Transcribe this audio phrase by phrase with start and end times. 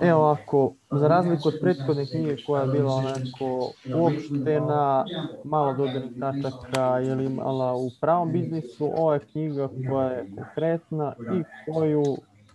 [0.00, 5.04] Evo ovako, za razliku od prethodne knjige koja je bila onako uopštena,
[5.44, 11.42] malo dodanih tačaka je imala u pravom biznisu, ova je knjiga koja je konkretna i
[11.72, 12.04] koju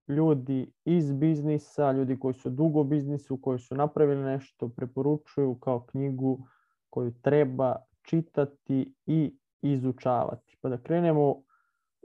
[0.08, 5.80] ljudi iz biznisa, ljudi koji su dugo u biznisu, koji su napravili nešto, preporučuju kao
[5.80, 6.40] knjigu
[6.90, 10.58] koju treba čitati i izučavati.
[10.62, 11.36] Pa da krenemo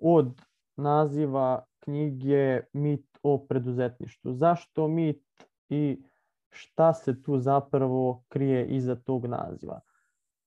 [0.03, 0.41] od
[0.77, 4.33] naziva knjige Mit o preduzetništvu.
[4.33, 5.25] Zašto mit
[5.69, 6.03] i
[6.51, 9.81] šta se tu zapravo krije iza tog naziva?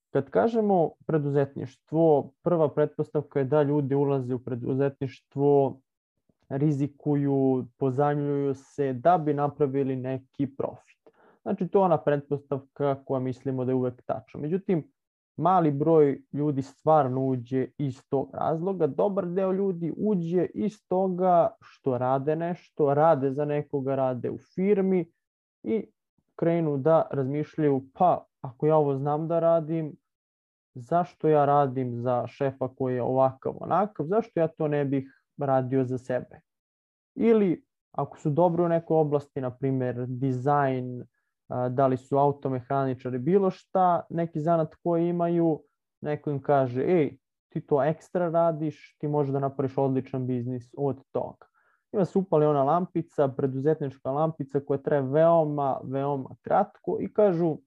[0.09, 5.79] Kad kažemo preduzetništvo, prva pretpostavka je da ljudi ulaze u preduzetništvo,
[6.49, 11.09] rizikuju, pozajmljuju se da bi napravili neki profit.
[11.41, 14.39] Znači to je ona pretpostavka koja mislimo da je uvek tačna.
[14.39, 14.91] Međutim,
[15.37, 18.87] mali broj ljudi stvarno uđe iz tog razloga.
[18.87, 25.11] Dobar deo ljudi uđe iz toga što rade nešto, rade za nekoga, rade u firmi
[25.63, 25.85] i
[26.35, 29.95] krenu da razmišljaju pa ako ja ovo znam da radim,
[30.75, 35.85] zašto ja radim za šefa koji je ovakav onakav, zašto ja to ne bih radio
[35.85, 36.41] za sebe.
[37.15, 41.03] Ili ako su dobri u nekoj oblasti, na primjer dizajn,
[41.69, 45.61] da li su automehaničari, bilo šta, neki zanat koji imaju,
[46.01, 47.17] neko im kaže, ej,
[47.49, 51.45] ti to ekstra radiš, ti možeš da napraviš odličan biznis od toga.
[51.91, 57.57] Ima se upali ona lampica, preduzetnička lampica koja traje veoma, veoma kratko i kažu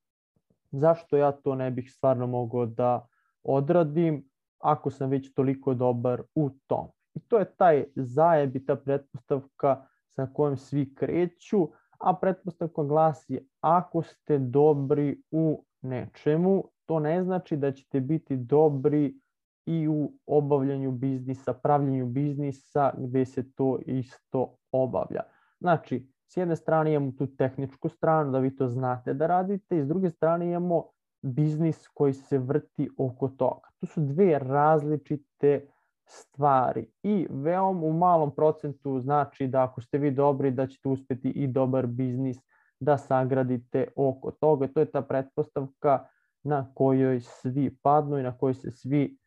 [0.71, 3.07] zašto ja to ne bih stvarno mogao da
[3.43, 6.87] odradim ako sam već toliko dobar u tom.
[7.15, 11.69] I to je taj zajeb i ta pretpostavka sa kojom svi kreću,
[12.01, 19.21] a pretpostavka glasi ako ste dobri u nečemu, to ne znači da ćete biti dobri
[19.67, 25.23] i u obavljanju biznisa, pravljenju biznisa gde se to isto obavlja.
[25.61, 29.83] Znači, s jedne strane imamo tu tehničku stranu da vi to znate da radite i
[29.83, 30.85] s druge strane imamo
[31.23, 33.69] biznis koji se vrti oko toga.
[33.81, 35.67] Tu su dve različite
[36.11, 41.29] stvari i veoma u malom procentu znači da ako ste vi dobri da ćete uspeti
[41.29, 42.37] i dobar biznis
[42.81, 44.69] da sagradite oko toga.
[44.69, 46.07] To je ta pretpostavka
[46.43, 49.19] na kojoj svi padnu i na kojoj se svi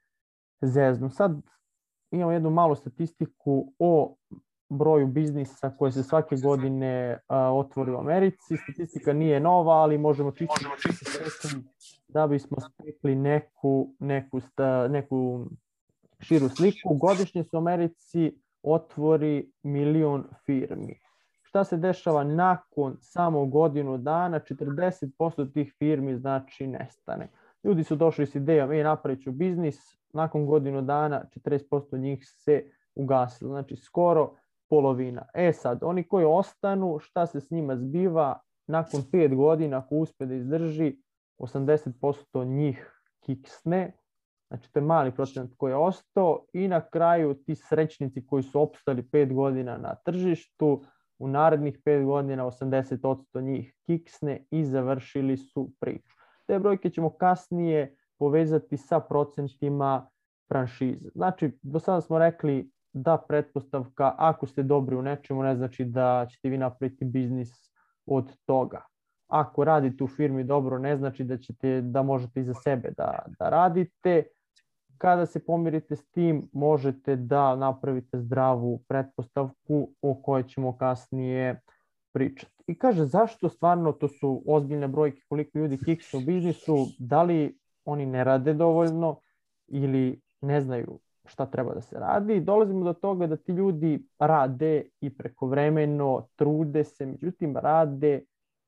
[0.62, 1.10] zeznu.
[1.10, 1.42] Sad
[2.12, 4.16] imamo jednu malu statistiku o
[4.70, 8.58] broju biznisa koje se svake godine a, otvori u Americi.
[8.58, 10.54] Statistika nije nova, ali možemo čisto
[12.08, 15.46] da bismo stekli neku, neku, sta, neku
[16.24, 16.94] širu sliku.
[16.94, 21.00] Godišnje se u Americi otvori milion firmi.
[21.42, 24.40] Šta se dešava nakon samo godinu dana?
[24.40, 27.28] 40% tih firmi znači nestane.
[27.64, 32.64] Ljudi su došli s idejom, e, napravit ću biznis, nakon godinu dana 40% njih se
[32.96, 33.52] ugasilo.
[33.52, 34.36] Znači skoro
[34.70, 35.26] polovina.
[35.34, 38.40] E sad, oni koji ostanu, šta se s njima zbiva?
[38.68, 40.98] Nakon 5 godina, ako uspe da izdrži,
[41.38, 43.92] 80% njih kiksne,
[44.54, 48.62] Znači, to je mali procenat koji je ostao i na kraju ti srećnici koji su
[48.62, 50.84] opstali 5 godina na tržištu,
[51.20, 56.16] u narednih 5 godina 80% njih kiksne i završili su priču.
[56.48, 60.10] Te brojke ćemo kasnije povezati sa procentima
[60.48, 61.10] franšize.
[61.16, 66.28] Znači, do sada smo rekli da pretpostavka, ako ste dobri u nečemu, ne znači da
[66.30, 67.50] ćete vi napraviti biznis
[68.06, 68.86] od toga.
[69.28, 73.26] Ako radite u firmi dobro, ne znači da ćete da možete i za sebe da,
[73.40, 74.24] da radite
[74.98, 81.62] kada se pomirite s tim, možete da napravite zdravu pretpostavku o kojoj ćemo kasnije
[82.14, 82.64] pričati.
[82.68, 87.58] I kaže, zašto stvarno, to su ozbiljne brojke, koliko ljudi kiksu u biznisu, da li
[87.86, 89.20] oni ne rade dovoljno
[89.68, 92.40] ili ne znaju šta treba da se radi.
[92.40, 98.22] Dolazimo do toga da ti ljudi rade i prekovremeno, trude se, međutim rade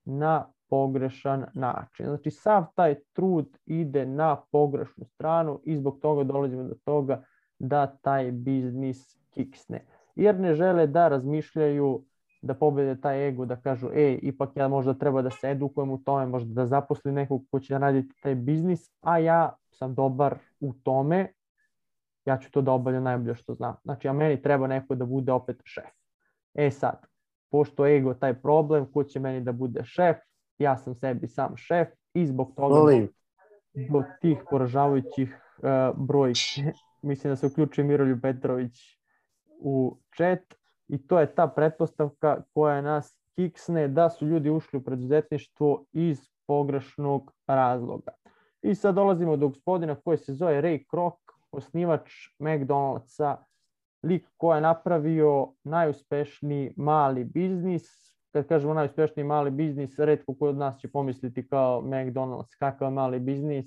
[0.05, 2.05] na pogrešan način.
[2.05, 7.23] Znači, sav taj trud ide na pogrešnu stranu i zbog toga dolazimo do toga
[7.59, 9.85] da taj biznis kiksne.
[10.15, 12.03] Jer ne žele da razmišljaju
[12.41, 15.97] da pobede taj ego, da kažu, ej, ipak ja možda treba da se edukujem u
[15.97, 20.73] tome, možda da zaposli nekog ko će raditi taj biznis, a ja sam dobar u
[20.73, 21.31] tome,
[22.25, 23.75] ja ću to da obavljam najbolje što znam.
[23.83, 25.89] Znači, a meni treba neko da bude opet šef.
[26.53, 27.05] E sad,
[27.51, 30.17] pošto ego taj problem, ko će meni da bude šef,
[30.57, 33.07] ja sam sebi sam šef i zbog toga do,
[33.89, 36.63] do tih poražavajućih uh, brojki.
[37.01, 38.77] Mislim da se uključuje Miroljub Petrović
[39.59, 40.55] u chat
[40.87, 46.19] i to je ta pretpostavka koja nas kiksne da su ljudi ušli u preduzetništvo iz
[46.47, 48.11] pogrešnog razloga.
[48.61, 51.13] I sad dolazimo do gospodina koji se zove Ray Kroc,
[51.51, 53.35] osnivač McDonald'sa,
[54.03, 60.57] lik koji je napravio najuspešniji mali biznis, kad kažemo najuspešniji mali biznis, redko koji od
[60.57, 63.65] nas će pomisliti kao McDonald's, kakav mali biznis,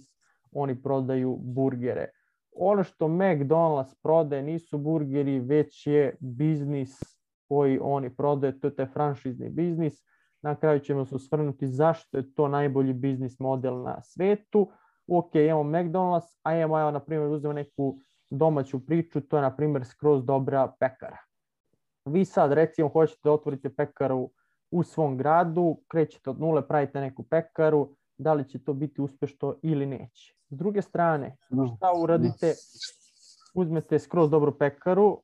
[0.53, 2.09] oni prodaju burgere.
[2.57, 6.99] Ono što McDonald's prodaje nisu burgeri, već je biznis
[7.49, 10.03] koji oni prodaju, to je taj franšizni biznis.
[10.43, 14.71] Na kraju ćemo se osvrnuti zašto je to najbolji biznis model na svetu.
[15.07, 17.99] Ok, imamo McDonald's, a imamo, evo, na primjer, uzmemo neku
[18.31, 21.19] domaću priču, to je, na primjer, skroz dobra pekara.
[22.05, 24.31] Vi sad, recimo, hoćete da otvorite pekaru
[24.71, 27.89] u svom gradu, krećete od nule, pravite neku pekaru,
[28.19, 30.35] da li će to biti uspešno ili neće.
[30.51, 31.37] S druge strane,
[31.77, 32.55] šta uradite?
[33.55, 35.23] Uzmete skroz dobru pekaru,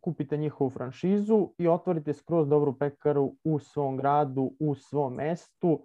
[0.00, 5.82] kupite njihovu franšizu i otvorite skroz dobru pekaru u svom gradu, u svom mestu.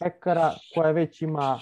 [0.00, 1.58] Pekara koja već ima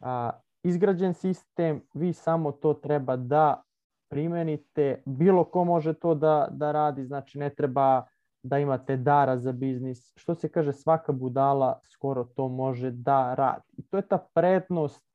[0.00, 0.30] a,
[0.62, 3.62] izgrađen sistem, vi samo to treba da
[4.08, 5.02] primenite.
[5.06, 8.04] Bilo ko može to da, da radi, znači ne treba
[8.42, 10.12] da imate dara za biznis.
[10.16, 13.72] Što se kaže, svaka budala skoro to može da radi.
[13.76, 15.08] I to je ta prednost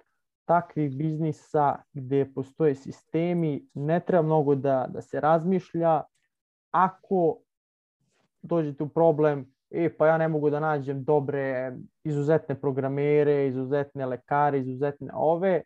[0.45, 6.01] takvih biznisa gde postoje sistemi, ne treba mnogo da, da se razmišlja.
[6.71, 7.37] Ako
[8.41, 11.73] dođete u problem, e, pa ja ne mogu da nađem dobre,
[12.03, 15.61] izuzetne programere, izuzetne lekare, izuzetne ove,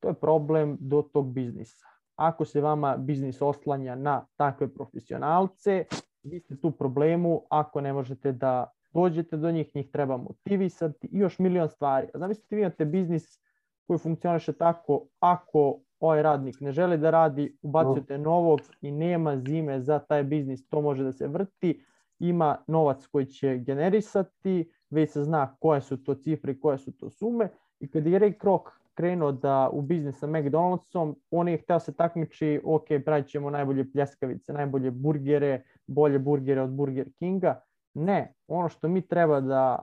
[0.00, 1.86] to je problem do tog biznisa.
[2.16, 5.84] Ako se vama biznis oslanja na takve profesionalce,
[6.22, 11.18] vi ste tu problemu ako ne možete da dođete do njih, njih treba motivisati i
[11.18, 12.08] još milion stvari.
[12.14, 13.40] Zamislite vi imate biznis
[13.86, 19.80] koji funkcioniše tako, ako ovaj radnik ne želi da radi, ubacujete novog i nema zime
[19.80, 21.84] za taj biznis, to može da se vrti,
[22.18, 26.92] ima novac koji će generisati, već se zna koje su to cifre i koje su
[26.92, 27.48] to sume
[27.80, 28.62] i kad je Ray Kroc
[28.98, 33.84] krenuo da u biznis sa McDonald'som, on je hteo se takmiči, ok, pravit ćemo najbolje
[33.92, 37.60] pljeskavice, najbolje burgere, bolje burgere od Burger Kinga.
[37.94, 39.82] Ne, ono što mi treba da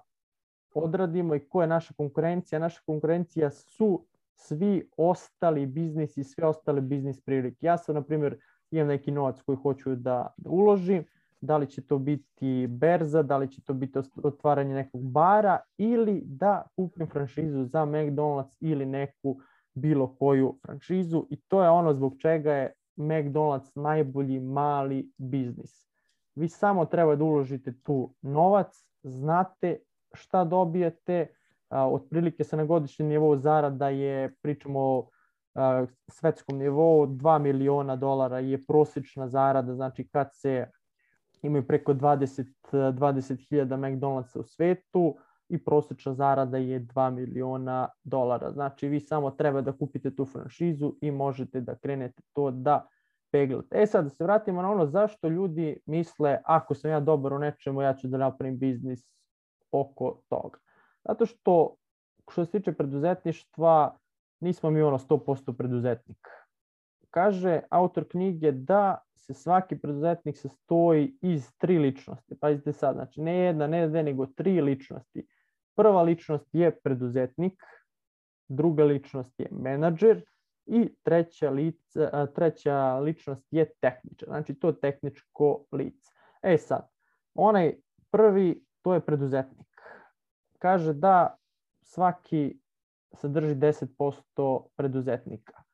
[0.73, 7.21] odradimo i ko je naša konkurencija, naša konkurencija su svi ostali biznisi, sve ostale biznis
[7.21, 7.65] prilike.
[7.65, 8.38] Ja sam, na primjer,
[8.71, 11.06] imam neki novac koji hoću da, da uložim,
[11.42, 16.22] da li će to biti berza, da li će to biti otvaranje nekog bara ili
[16.26, 19.38] da kupim franšizu za McDonald's ili neku
[19.74, 25.88] bilo koju franšizu i to je ono zbog čega je McDonald's najbolji mali biznis.
[26.36, 29.78] Vi samo treba da uložite tu novac, znate
[30.14, 31.28] šta dobijete,
[31.70, 35.08] otprilike se na godišnjem nivou zarada je, pričamo o
[36.08, 40.68] svetskom nivou, 2 miliona dolara je prosječna zarada, znači kad se
[41.45, 45.15] imaju preko 20 20.000 McDonald'sa u svetu
[45.50, 48.51] i prosječna zarada je 2 miliona dolara.
[48.51, 52.88] Znači vi samo treba da kupite tu franšizu i možete da krenete to da
[53.31, 53.81] peglate.
[53.81, 57.39] E sad da se vratimo na ono zašto ljudi misle ako sam ja dobar u
[57.39, 59.07] nečemu ja ću da napravim biznis
[59.71, 60.59] oko toga.
[61.07, 61.75] Zato što
[62.31, 63.98] što se tiče preduzetništva
[64.39, 66.27] nismo mi ono 100% preduzetnik.
[67.15, 72.39] Kaže autor knjige da se svaki preduzetnik sastoji iz tri ličnosti.
[72.39, 75.27] Pazite sad, znači ne jedna, ne dve, nego tri ličnosti.
[75.75, 77.63] Prva ličnost je preduzetnik,
[78.47, 80.21] druga ličnost je menadžer
[80.65, 84.27] i treća, lica, treća ličnost je tehničar.
[84.27, 86.12] Znači to je tehničko lice.
[86.41, 86.88] E sad,
[87.33, 87.75] onaj
[88.12, 89.67] prvi, to je preduzetnik.
[90.59, 91.36] Kaže da
[91.81, 92.60] svaki
[93.13, 95.64] sadrži 10% preduzetnika.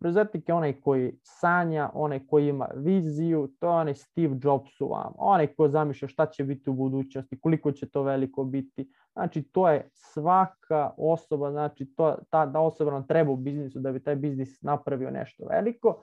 [0.00, 4.88] Preduzetnik je onaj koji sanja, onaj koji ima viziju, to je onaj Steve Jobs u
[4.88, 8.88] vam, onaj ko zamišlja šta će biti u budućnosti, koliko će to veliko biti.
[9.12, 13.92] Znači, to je svaka osoba, znači, to, ta, ta osoba nam treba u biznisu da
[13.92, 16.02] bi taj biznis napravio nešto veliko.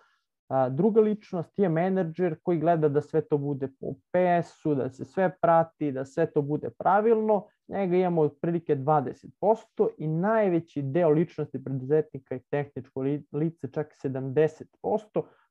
[0.49, 5.05] A, druga ličnost je menadžer koji gleda da sve to bude po PS-u, da se
[5.05, 7.45] sve prati, da sve to bude pravilno.
[7.67, 14.65] Njega imamo otprilike 20% i najveći deo ličnosti preduzetnika i tehničko lice, čak 70%.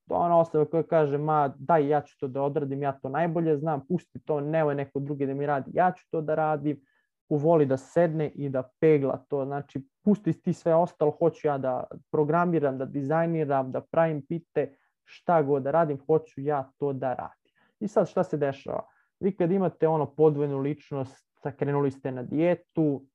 [0.07, 3.09] To je ona osoba koja kaže, ma daj ja ću to da odradim, ja to
[3.09, 6.81] najbolje znam, pusti to, nemoj neko drugi da mi radi, ja ću to da radim
[7.29, 9.45] uvoli da sedne i da pegla to.
[9.45, 15.41] Znači, pusti ti sve ostalo, hoću ja da programiram, da dizajniram, da pravim pite, šta
[15.41, 17.51] god da radim, hoću ja to da radim.
[17.79, 18.83] I sad šta se dešava?
[19.19, 23.05] Vi kad imate ono podvojnu ličnost, krenuli ste na dijetu,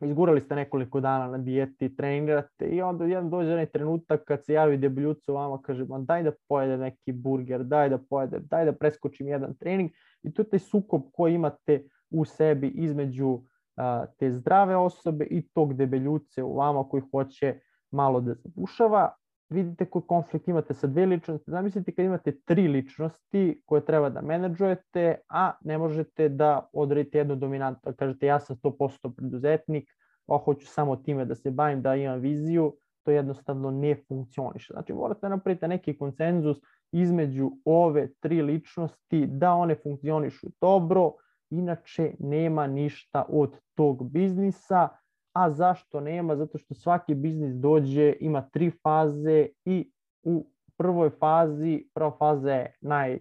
[0.00, 4.52] izgurali ste nekoliko dana na dijeti, trenirate i onda jedan dođe onaj trenutak kad se
[4.52, 8.72] javi debljuca vama, kaže, man daj da pojedem neki burger, daj da pojedem, daj da
[8.72, 9.90] preskočim jedan trening.
[10.22, 13.40] I to je taj sukob koji imate u sebi između
[13.76, 17.60] a, te zdrave osobe i tog debeljuce u vama koji hoće
[17.90, 19.14] malo da zabušava
[19.50, 21.50] vidite koji konflikt imate sa dve ličnosti.
[21.50, 27.36] Zamislite kad imate tri ličnosti koje treba da menadžujete, a ne možete da odredite jednu
[27.36, 27.92] dominantu.
[27.98, 29.88] Kažete ja sam 100% preduzetnik,
[30.26, 34.72] a hoću samo time da se bavim, da imam viziju, to jednostavno ne funkcioniše.
[34.72, 36.56] Znači morate da napraviti neki konsenzus
[36.92, 41.12] između ove tri ličnosti da one funkcionišu dobro,
[41.50, 44.88] inače nema ništa od tog biznisa,
[45.32, 46.36] a zašto nema?
[46.36, 49.90] Zato što svaki biznis dođe, ima tri faze i
[50.22, 53.18] u prvoj fazi, prva faza je naj,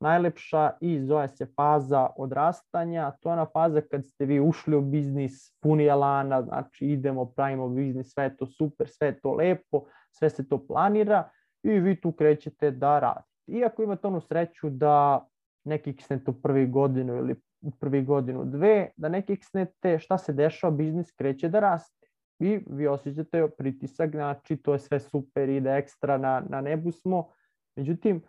[0.00, 3.12] najlepša i zove se faza odrastanja.
[3.20, 7.68] To je ona faza kad ste vi ušli u biznis, puni lana, znači idemo, pravimo
[7.68, 11.30] biznis, sve je to super, sve je to lepo, sve se to planira
[11.62, 13.30] i vi tu krećete da radite.
[13.46, 15.26] Iako imate onu sreću da
[15.64, 20.32] neki kisnete u prvi godinu ili u prvi godinu, dve, da ne kiksnete šta se
[20.32, 22.06] dešava, biznis kreće da raste.
[22.38, 27.28] I vi osjećate pritisak, znači to je sve super, ide ekstra, na, na nebu smo.
[27.76, 28.22] Međutim,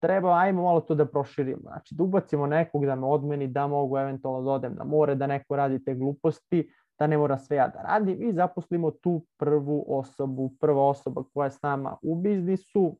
[0.00, 1.60] treba, ajmo malo to da proširimo.
[1.62, 5.26] Znači, da ubacimo nekog da me odmeni, da mogu eventualno da odem na more, da
[5.26, 9.84] neko radi te gluposti, da ne mora sve ja da radim i zaposlimo tu prvu
[9.88, 12.98] osobu, prva osoba koja je s nama u biznisu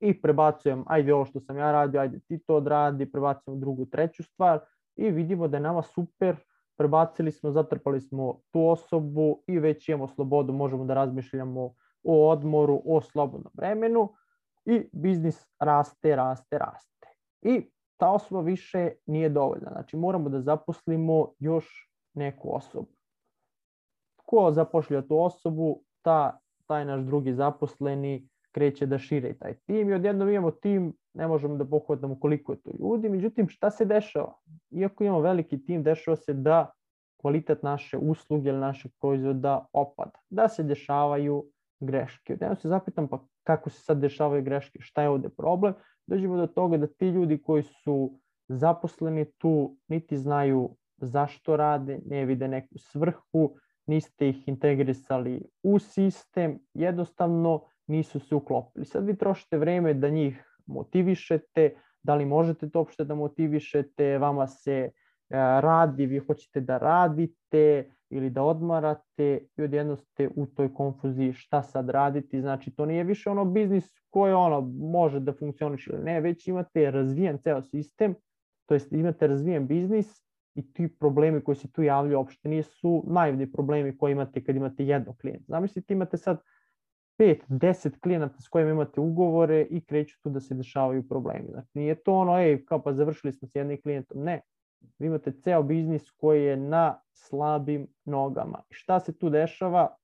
[0.00, 4.22] i prebacujem, ajde ovo što sam ja radio, ajde ti to odradi, prebacujem drugu, treću
[4.22, 4.60] stvar
[4.98, 6.36] i vidimo da je nama super,
[6.76, 12.82] prebacili smo, zatrpali smo tu osobu i već imamo slobodu, možemo da razmišljamo o odmoru,
[12.84, 14.14] o slobodnom vremenu
[14.64, 17.08] i biznis raste, raste, raste.
[17.42, 19.70] I ta osoba više nije dovoljna.
[19.72, 22.88] Znači moramo da zaposlimo još neku osobu.
[24.16, 29.94] Ko zapošlja tu osobu, ta, taj naš drugi zaposleni kreće da šire taj tim i
[29.94, 34.34] odjednom imamo tim, ne možemo da pohvatamo koliko je to ljudi, međutim šta se dešava?
[34.70, 36.70] Iako imamo veliki tim, dešava se da
[37.20, 41.44] kvalitet naše usluge ili našeg proizvoda opada, da se dešavaju
[41.80, 42.32] greške.
[42.32, 45.74] Odjednom se zapitam pa kako se sad dešavaju greške, šta je ovde problem,
[46.06, 52.24] dođemo do toga da ti ljudi koji su zaposleni tu niti znaju zašto rade, ne
[52.24, 53.54] vide neku svrhu,
[53.86, 58.84] niste ih integrisali u sistem, jednostavno nisu se uklopili.
[58.84, 64.46] Sad vi trošite vreme da njih motivišete, da li možete to uopšte da motivišete, vama
[64.46, 64.90] se e,
[65.60, 71.62] radi, vi hoćete da radite ili da odmarate i odjedno ste u toj konfuziji šta
[71.62, 76.20] sad raditi, znači to nije više ono biznis koje ono može da funkcioniše ili ne,
[76.20, 78.14] već imate razvijen ceo sistem,
[78.66, 83.52] to jest imate razvijen biznis i ti problemi koji se tu javljaju uopšte nisu naivni
[83.52, 85.44] problemi koji imate kad imate jednog klijenta.
[85.48, 86.40] Zamislite imate sad
[87.18, 91.48] 5, 10 klijenata s kojima imate ugovore i kreću tu da se dešavaju problemi.
[91.50, 94.22] Znači nije to ono, ej, kao pa završili smo s jednim klijentom.
[94.22, 94.40] Ne,
[94.98, 98.62] vi imate ceo biznis koji je na slabim nogama.
[98.70, 99.96] I šta se tu dešava?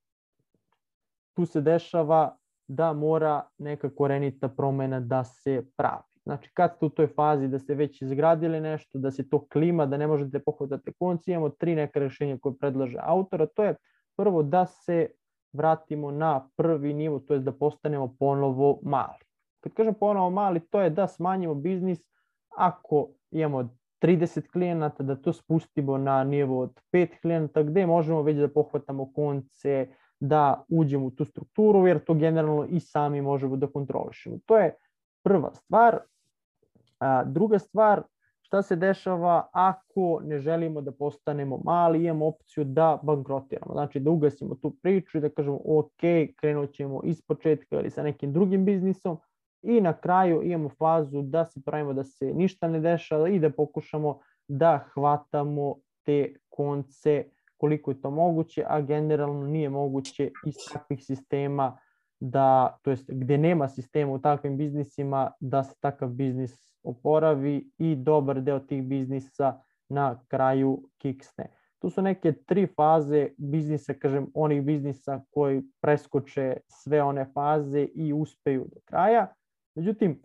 [1.35, 2.37] Tu se dešava
[2.69, 6.03] da mora neka korenita promena da se pravi.
[6.25, 9.87] Znači kad ste u toj fazi da ste već izgradili nešto, da se to klima,
[9.87, 13.75] da ne možete pohvatati konci, imamo tri neka rešenja koje predlaže autora, to je
[14.17, 15.09] prvo da se
[15.55, 19.25] vratimo na prvi nivo, to je da postanemo ponovo mali.
[19.61, 22.11] Kad kažem ponovo mali, to je da smanjimo biznis
[22.57, 23.69] ako imamo
[24.03, 29.13] 30 klijenata, da to spustimo na nivo od 5 klijenata, gde možemo već da pohvatamo
[29.13, 29.89] konce,
[30.21, 34.39] da uđemo u tu strukturu, jer to generalno i sami možemo da kontrolišemo.
[34.47, 34.75] To je
[35.23, 35.99] prva stvar.
[37.01, 38.03] A, druga stvar,
[38.55, 44.11] šta se dešava ako ne želimo da postanemo mali, imamo opciju da bankrotiramo, znači da
[44.11, 46.01] ugasimo tu priču i da kažemo ok,
[46.37, 49.19] krenut ćemo iz početka ili sa nekim drugim biznisom
[49.63, 53.51] i na kraju imamo fazu da se pravimo da se ništa ne dešava i da
[53.51, 54.19] pokušamo
[54.49, 57.25] da hvatamo te konce
[57.57, 61.79] koliko je to moguće, a generalno nije moguće iz takvih sistema
[62.25, 67.97] da, to jest gde nema sistema u takvim biznisima, da se takav biznis oporavi i
[67.97, 71.51] dobar deo tih biznisa na kraju kiksne.
[71.79, 78.13] Tu su neke tri faze biznisa, kažem, onih biznisa koji preskoče sve one faze i
[78.13, 79.27] uspeju do kraja.
[79.75, 80.23] Međutim,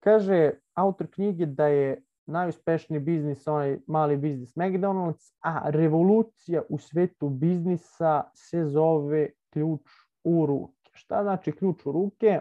[0.00, 7.28] kaže autor knjige da je najuspešniji biznis onaj mali biznis McDonald's, a revolucija u svetu
[7.28, 9.80] biznisa se zove ključ
[10.24, 10.75] u ruke.
[10.96, 12.40] Šta znači ključ u ruke?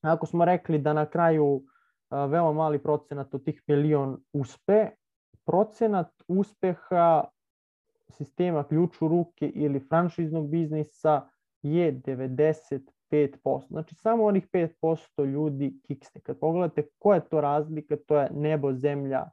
[0.00, 1.62] Ako smo rekli da na kraju
[2.10, 4.86] veoma mali procenat od tih milion uspe,
[5.44, 7.24] procenat uspeha
[8.10, 11.28] sistema ključ u ruke ili franšiznog biznisa
[11.62, 12.80] je 95%.
[13.68, 16.20] Znači samo onih 5% ljudi kiksne.
[16.20, 19.30] Kad pogledate koja je to razlika, to je nebo, zemlja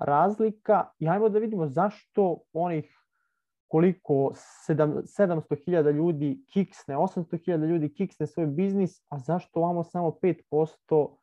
[0.00, 3.01] razlika i ajmo da vidimo zašto onih
[3.72, 4.32] koliko
[4.68, 11.16] 700.000 ljudi kiksne, 800.000 ljudi kiksne svoj biznis, a zašto ovamo samo 5%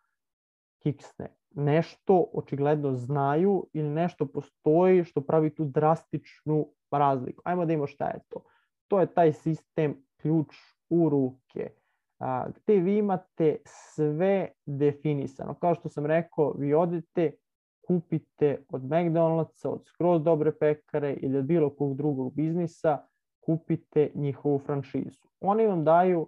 [0.83, 1.27] kiksne?
[1.51, 7.41] Nešto očigledno znaju ili nešto postoji što pravi tu drastičnu razliku.
[7.45, 8.43] Ajmo da imamo šta je to.
[8.87, 10.55] To je taj sistem ključ
[10.89, 11.69] u ruke
[12.55, 15.53] gde vi imate sve definisano.
[15.53, 17.31] Kao što sam rekao, vi odete,
[17.89, 22.97] kupite od McDonald'sa, od skroz dobre pekare ili od bilo kog drugog biznisa,
[23.39, 25.27] kupite njihovu franšizu.
[25.41, 26.27] Oni vam daju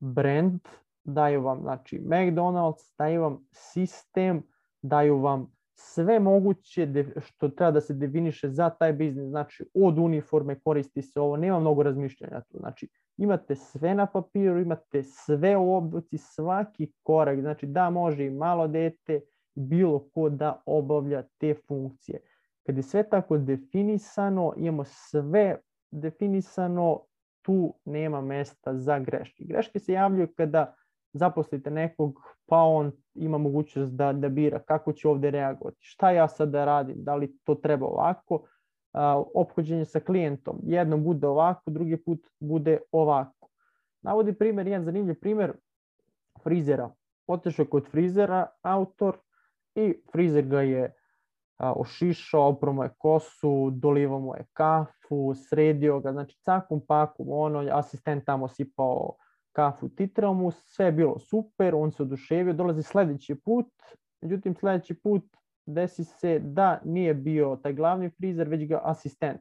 [0.00, 0.60] brand,
[1.04, 4.42] daju vam znači McDonald's, daju vam sistem,
[4.82, 10.60] daju vam sve moguće što treba da se definiše za taj biznis, znači od uniforme
[10.60, 15.74] koristi se ovo, nema mnogo razmišljanja tu, znači imate sve na papiru, imate sve u
[15.74, 19.20] obuci, svaki korak, znači da može i malo dete,
[19.58, 22.20] bilo ko da obavlja te funkcije.
[22.66, 25.56] Kad je sve tako definisano, imamo sve
[25.90, 27.00] definisano,
[27.42, 29.44] tu nema mesta za greške.
[29.44, 30.74] Greške se javljaju kada
[31.12, 36.28] zaposlite nekog, pa on ima mogućnost da, da bira kako će ovde reagovati, šta ja
[36.28, 38.42] sad da radim, da li to treba ovako,
[39.34, 40.60] ophođenje sa klijentom.
[40.62, 43.48] Jedno bude ovako, drugi put bude ovako.
[44.02, 45.52] Navodi primer, jedan zanimljiv primer
[46.42, 46.90] frizera.
[47.26, 49.18] Otešao kod frizera autor
[49.78, 50.92] i frizer ga je
[51.58, 58.24] ošišao, opromo je kosu, dolivao mu je kafu, sredio ga, znači cakom pakom, ono, asistent
[58.24, 59.16] tamo sipao
[59.52, 63.66] kafu, titrao mu, sve je bilo super, on se oduševio, dolazi sledeći put,
[64.20, 65.24] međutim sledeći put
[65.66, 69.40] desi se da nije bio taj glavni frizer, već ga asistent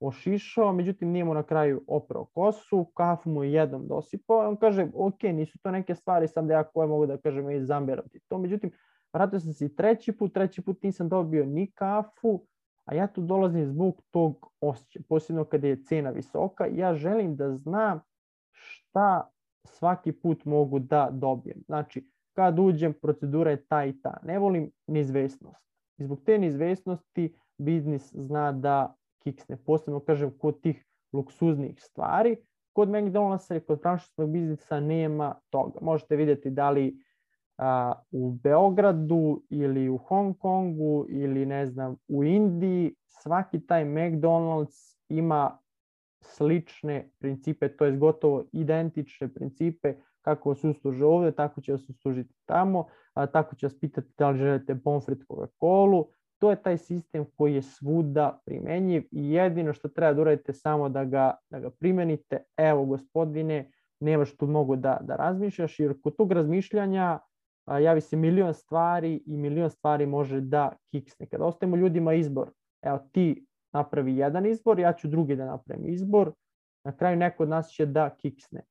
[0.00, 4.86] ošišao, međutim nije mu na kraju oprao kosu, kafu mu je jednom dosipao, on kaže,
[4.94, 8.20] ok, nisu to neke stvari sam da ja koje mogu da kažem i zamberam ti
[8.28, 8.70] to, međutim,
[9.12, 12.46] vratio sam se i treći put, treći put nisam dobio ni kafu,
[12.84, 17.56] a ja tu dolazim zbog tog osjećaja, posebno kada je cena visoka, ja želim da
[17.56, 18.00] znam
[18.52, 19.30] šta
[19.64, 21.62] svaki put mogu da dobijem.
[21.66, 24.16] Znači, kad uđem, procedura je ta i ta.
[24.22, 25.62] Ne volim neizvesnost.
[25.98, 29.56] I zbog te neizvesnosti biznis zna da kiksne.
[29.56, 32.36] Posebno kažem kod tih luksuznih stvari.
[32.72, 35.78] Kod McDonald'sa i kod franšiznog biznisa nema toga.
[35.80, 36.96] Možete vidjeti da li
[37.62, 44.96] a, u Beogradu ili u Hong Kongu ili ne znam u Indiji svaki taj McDonald's
[45.08, 45.58] ima
[46.20, 52.34] slične principe, to je gotovo identične principe kako vas usluže ovde, tako će vas uslužiti
[52.46, 56.04] tamo, a, tako će vas pitati da li želite bonfrit Coca-Cola,
[56.38, 60.88] to je taj sistem koji je svuda primenjiv i jedino što treba da uradite samo
[60.88, 63.70] da ga, da ga primenite, evo gospodine,
[64.00, 67.18] nemaš tu mnogo da, da razmišljaš, jer kod tog razmišljanja
[67.64, 71.26] a, javi se milion stvari i milion stvari može da kiksne.
[71.26, 72.50] Kada ostavimo ljudima izbor,
[72.82, 76.32] evo ti napravi jedan izbor, ja ću drugi da napravim izbor,
[76.84, 78.62] na kraju neko od nas će da kiksne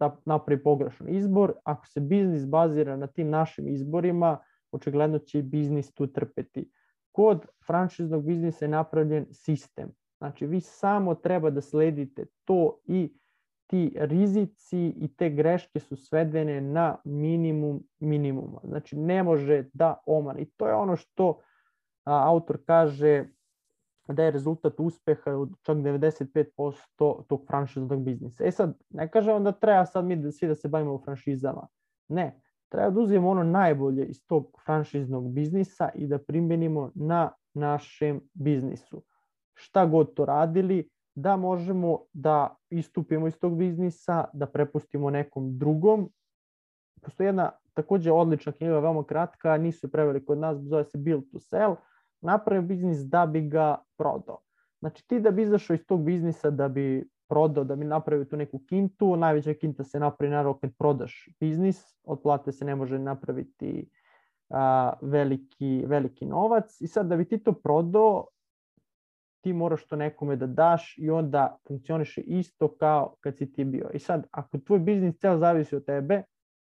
[0.00, 1.52] da napravi pogrešan izbor.
[1.64, 4.38] Ako se biznis bazira na tim našim izborima,
[4.72, 6.70] očigledno će i biznis tu trpeti.
[7.12, 9.90] Kod franšiznog biznisa je napravljen sistem.
[10.18, 13.12] Znači, vi samo treba da sledite to i
[13.70, 18.60] ti rizici i te greške su svedene na minimum minimuma.
[18.64, 20.38] Znači, ne može da oman.
[20.38, 21.38] I to je ono što
[22.04, 23.24] a, autor kaže
[24.08, 28.44] da je rezultat uspeha od čak 95% tog franšiznog biznisa.
[28.44, 31.66] E sad, ne kažem da treba sad mi da svi da se bavimo franšizama.
[32.08, 38.20] Ne, treba da uzmemo ono najbolje iz tog franšiznog biznisa i da primenimo na našem
[38.34, 39.02] biznisu.
[39.54, 40.88] Šta god to radili,
[41.20, 46.10] da možemo da istupimo iz tog biznisa, da prepustimo nekom drugom.
[47.02, 51.24] Postoji jedna takođe odlična knjiga, veoma kratka, nisu je preveli kod nas, zove se Build
[51.32, 51.74] to Sell,
[52.20, 54.38] napravio biznis da bi ga prodao.
[54.80, 58.36] Znači ti da bi izašao iz tog biznisa da bi prodao, da bi napravio tu
[58.36, 62.98] neku kintu, najveća kinta se napravi naravno kad prodaš biznis, od plate se ne može
[62.98, 63.90] napraviti
[64.48, 68.26] a, veliki, veliki novac i sad da bi ti to prodao,
[69.40, 73.90] ti moraš to nekome da daš i onda funkcioniše isto kao kad si ti bio.
[73.94, 76.22] I sad, ako tvoj biznis ceo zavisi od tebe,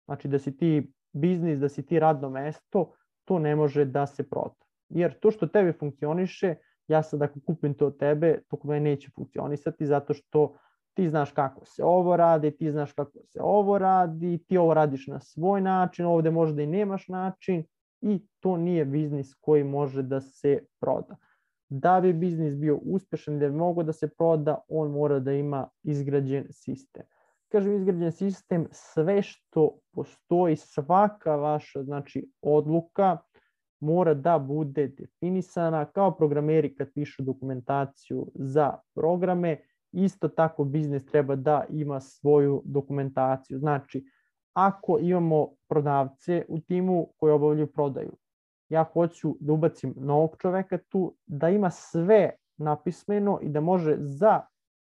[0.05, 2.91] znači da si ti biznis, da si ti radno mesto,
[3.25, 4.55] to ne može da se proda.
[4.89, 6.55] Jer to što tebi funkcioniše,
[6.87, 10.55] ja sad ako kupim to od tebe, to kod mene neće funkcionisati zato što
[10.93, 15.07] ti znaš kako se ovo radi, ti znaš kako se ovo radi, ti ovo radiš
[15.07, 17.63] na svoj način, ovde možda i nemaš način
[18.01, 21.15] i to nije biznis koji može da se proda.
[21.73, 25.69] Da bi biznis bio uspešan, da bi mogo da se proda, on mora da ima
[25.83, 27.03] izgrađen sistem.
[27.51, 33.17] Kažem izgrađen sistem, sve što postoji, svaka vaša znači odluka,
[33.79, 39.57] mora da bude definisana kao programeri kad pišu dokumentaciju za programe,
[39.91, 43.59] isto tako biznis treba da ima svoju dokumentaciju.
[43.59, 44.05] Znači,
[44.53, 48.11] ako imamo prodavce u timu koji obavljaju prodaju,
[48.71, 54.41] ja hoću da ubacim novog čoveka tu, da ima sve napismeno i da može za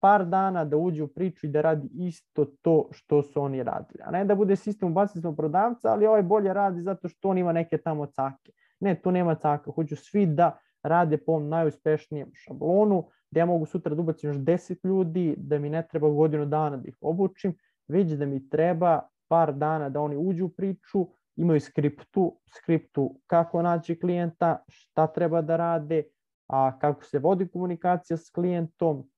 [0.00, 4.00] par dana da uđe u priču i da radi isto to što su oni radili.
[4.04, 7.38] A ne da bude sistem ubacili smo prodavca, ali ovaj bolje radi zato što on
[7.38, 8.52] ima neke tamo cake.
[8.80, 9.70] Ne, tu nema caka.
[9.70, 14.37] Hoću svi da rade po ovom najuspešnijem šablonu, da ja mogu sutra da ubacim još
[14.37, 17.54] 10 ljudi, da mi ne treba godinu dana da ih obučim,
[17.88, 23.62] već da mi treba par dana da oni uđu u priču, imaju skriptu, skriptu kako
[23.62, 26.02] naći klijenta, šta treba da rade,
[26.46, 29.10] a kako se vodi komunikacija s klijentom,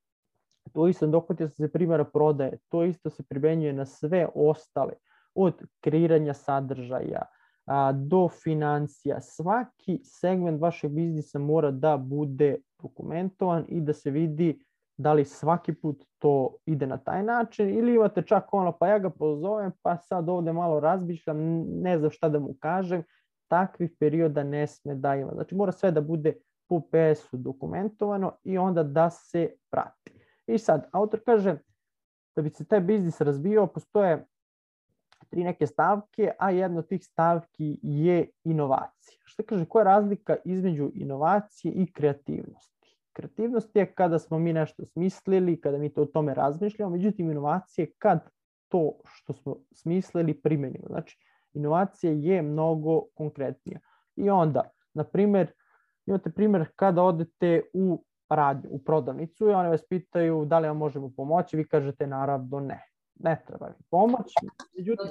[0.73, 4.93] to isto dohvatio se primjera prodaje, to isto se primenjuje na sve ostale,
[5.35, 7.23] od kreiranja sadržaja
[7.67, 9.21] a, do financija.
[9.21, 14.65] Svaki segment vašeg biznisa mora da bude dokumentovan i da se vidi
[14.97, 18.99] da li svaki put to ide na taj način ili imate čak ono pa ja
[18.99, 21.39] ga pozovem pa sad ovde malo razmišljam,
[21.83, 23.03] ne znam šta da mu kažem,
[23.49, 25.33] takvih perioda ne sme da ima.
[25.35, 26.35] Znači mora sve da bude
[26.69, 30.13] po PS-u dokumentovano i onda da se prati.
[30.47, 31.59] I sad, autor kaže
[32.37, 34.27] da bi se taj biznis razbio, postoje
[35.31, 39.21] tri neke stavke, a jedna od tih stavki je inovacija.
[39.25, 42.74] Šta kaže, koja je razlika između inovacije i kreativnosti?
[43.15, 47.91] Kreativnost je kada smo mi nešto smislili, kada mi to o tome razmišljamo, međutim inovacije
[47.99, 48.31] kad
[48.69, 50.85] to što smo smislili primenimo.
[50.89, 51.19] Znači,
[51.53, 53.81] inovacija je mnogo konkretnija.
[54.17, 55.53] I onda, na primer,
[56.07, 60.77] imate primer kada odete u radnju, u prodavnicu i oni vas pitaju da li vam
[60.77, 62.83] možemo pomoći, vi kažete naravno ne.
[63.15, 64.33] Ne treba mi pomoć.
[64.77, 65.07] Međutim,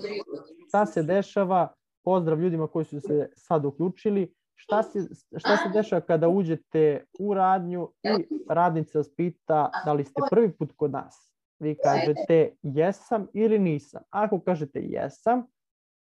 [0.68, 5.00] šta se dešava, pozdrav ljudima koji su se sad uključili, šta se,
[5.38, 10.52] šta se dešava kada uđete u radnju i radnica vas pita da li ste prvi
[10.52, 11.34] put kod nas.
[11.60, 14.02] Vi kažete jesam ili nisam.
[14.10, 15.46] Ako kažete jesam,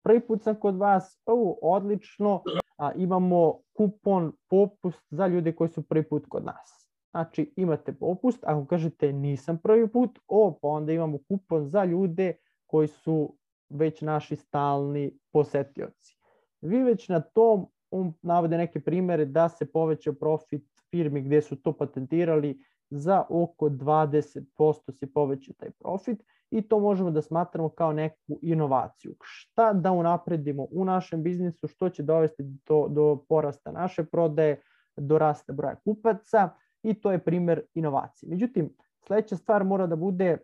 [0.03, 2.43] prvi put sam kod vas, o, odlično,
[2.79, 6.91] a, imamo kupon popust za ljude koji su prvi put kod nas.
[7.11, 12.35] Znači imate popust, ako kažete nisam prvi put, o, pa onda imamo kupon za ljude
[12.67, 13.37] koji su
[13.69, 16.19] već naši stalni posetioci.
[16.61, 21.57] Vi već na tom on navode neke primere da se poveća profit firmi gde su
[21.57, 22.59] to patentirali
[22.91, 29.15] za oko 20% se poveća taj profit i to možemo da smatramo kao neku inovaciju.
[29.23, 34.61] Šta da unapredimo u našem biznisu, što će dovesti do, do porasta naše prodaje,
[34.97, 36.51] do rasta broja kupaca,
[36.83, 38.31] i to je primer inovacije.
[38.31, 38.77] Međutim,
[39.07, 40.39] sledeća stvar mora da bude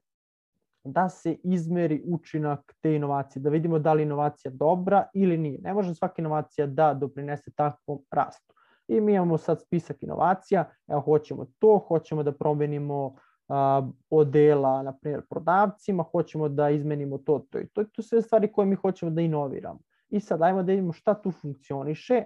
[0.87, 5.61] da se izmeri učinak te inovacije, da vidimo da li inovacija dobra ili nije.
[5.63, 8.55] Ne može svaka inovacija da doprinese takvom rastu.
[8.89, 13.15] I mi imamo sad spisak inovacija, evo hoćemo to, hoćemo da promenimo
[14.11, 17.85] odela, na primjer, prodavcima, hoćemo da izmenimo to, to i to.
[17.85, 19.79] To su sve stvari koje mi hoćemo da inoviramo.
[20.09, 22.25] I sad ajmo da vidimo šta tu funkcioniše.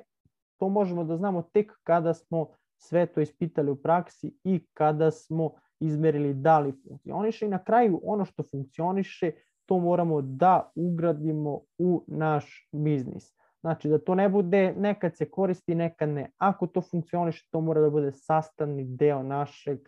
[0.57, 5.51] To možemo da znamo tek kada smo sve to ispitali u praksi i kada smo
[5.81, 9.33] izmerili da li funkcioniše i na kraju ono što funkcioniše
[9.67, 13.35] to moramo da ugradimo u naš biznis.
[13.61, 16.31] Znači da to ne bude nekad se koristi, nekad ne.
[16.39, 19.79] Ako to funkcioniše, to mora da bude sastavni deo našeg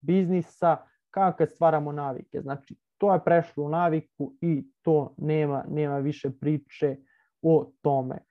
[0.00, 0.76] biznisa,
[1.10, 2.40] kao kad stvaramo navike.
[2.40, 6.96] Znači to je prešlo u naviku i to nema, nema više priče
[7.42, 8.26] o tome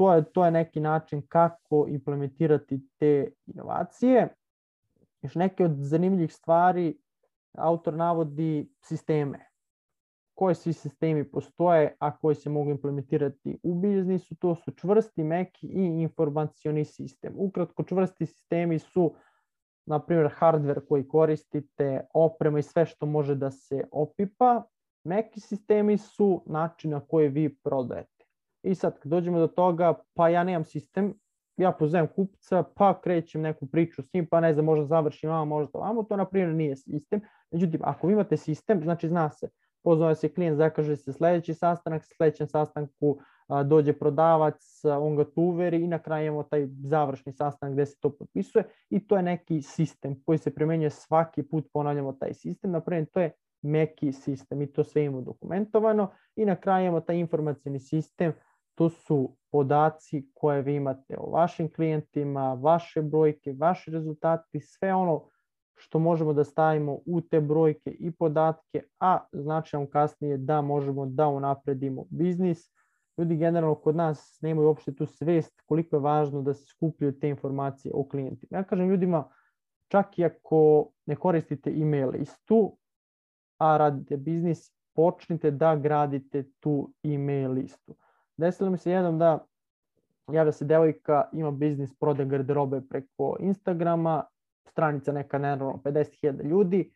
[0.00, 4.28] to je, to je neki način kako implementirati te inovacije.
[5.22, 6.98] Još neke od zanimljivih stvari,
[7.52, 9.46] autor navodi sisteme.
[10.34, 15.66] Koje svi sistemi postoje, a koji se mogu implementirati u biznisu, to su čvrsti, meki
[15.66, 17.34] i informacioni sistem.
[17.36, 19.14] Ukratko, čvrsti sistemi su,
[19.86, 24.64] na primjer, hardware koji koristite, oprema i sve što može da se opipa.
[25.04, 28.24] Meki sistemi su način na koji vi prodajete.
[28.62, 31.14] I sad kad dođemo do toga, pa ja nemam sistem,
[31.60, 35.44] ja pozovem kupca, pa krećem neku priču s njim, pa ne znam, možda završim vama,
[35.44, 37.20] možda vamo, to na primjer nije sistem.
[37.50, 39.48] Međutim, ako vi imate sistem, znači zna se,
[39.82, 43.18] pozove se klijent, zakaže se sledeći sastanak, sledećem sastanku
[43.48, 47.74] a, dođe prodavac, a, on ga tu uveri i na kraju imamo taj završni sastanak
[47.74, 52.12] gde se to potpisuje i to je neki sistem koji se primenjuje svaki put, ponavljamo
[52.12, 56.84] taj sistem, napravljen, to je meki sistem i to sve imamo dokumentovano i na kraju
[56.84, 58.32] imamo taj informacijni sistem
[58.80, 65.28] to su podaci koje vi imate o vašim klijentima, vaše brojke, vaši rezultati, sve ono
[65.74, 71.06] što možemo da stavimo u te brojke i podatke, a znači nam kasnije da možemo
[71.06, 72.72] da unapredimo biznis
[73.18, 77.28] ljudi generalno kod nas nemaju uopšte tu svest koliko je važno da se skupljaju te
[77.28, 78.58] informacije o klijentima.
[78.58, 79.24] Ja kažem ljudima,
[79.88, 82.76] čak i ako ne koristite e-mail listu,
[83.58, 87.96] a radite biznis, počnite da gradite tu e-mail listu.
[88.40, 89.46] Desilo mi se jednom da
[90.32, 94.24] javlja se devojka, ima biznis, prode garderobe preko Instagrama,
[94.70, 96.92] stranica neka naravno 50.000 ljudi,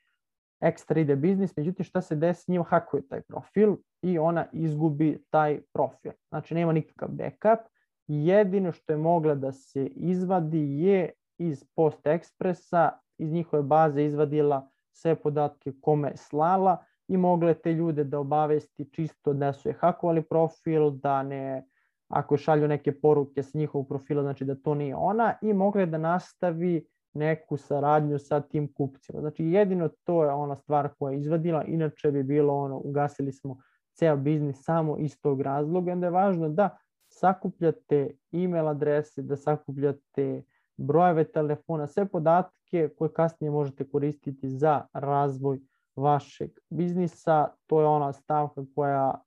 [0.60, 5.60] ekstra ide biznis, međutim šta se desi, njima hakuju taj profil i ona izgubi taj
[5.72, 6.12] profil.
[6.28, 7.66] Znači nema nikakav backup,
[8.06, 14.68] jedino što je mogla da se izvadi je iz Post Expressa, iz njihove baze izvadila
[14.92, 19.72] sve podatke kome je slala i mogle te ljude da obavesti čisto da su je
[19.72, 21.64] hakovali profil, da ne,
[22.08, 25.98] ako šalju neke poruke s njihovog profila, znači da to nije ona i mogle da
[25.98, 29.20] nastavi neku saradnju sa tim kupcima.
[29.20, 33.58] Znači jedino to je ona stvar koja je izvadila, inače bi bilo ono, ugasili smo
[33.92, 35.92] ceo biznis samo iz tog razloga.
[35.92, 36.76] Onda je važno da
[37.08, 40.42] sakupljate e-mail adrese, da sakupljate
[40.76, 45.60] brojeve telefona, sve podatke koje kasnije možete koristiti za razvoj
[45.96, 47.48] vašeg biznisa.
[47.66, 49.22] To je ona stavka koja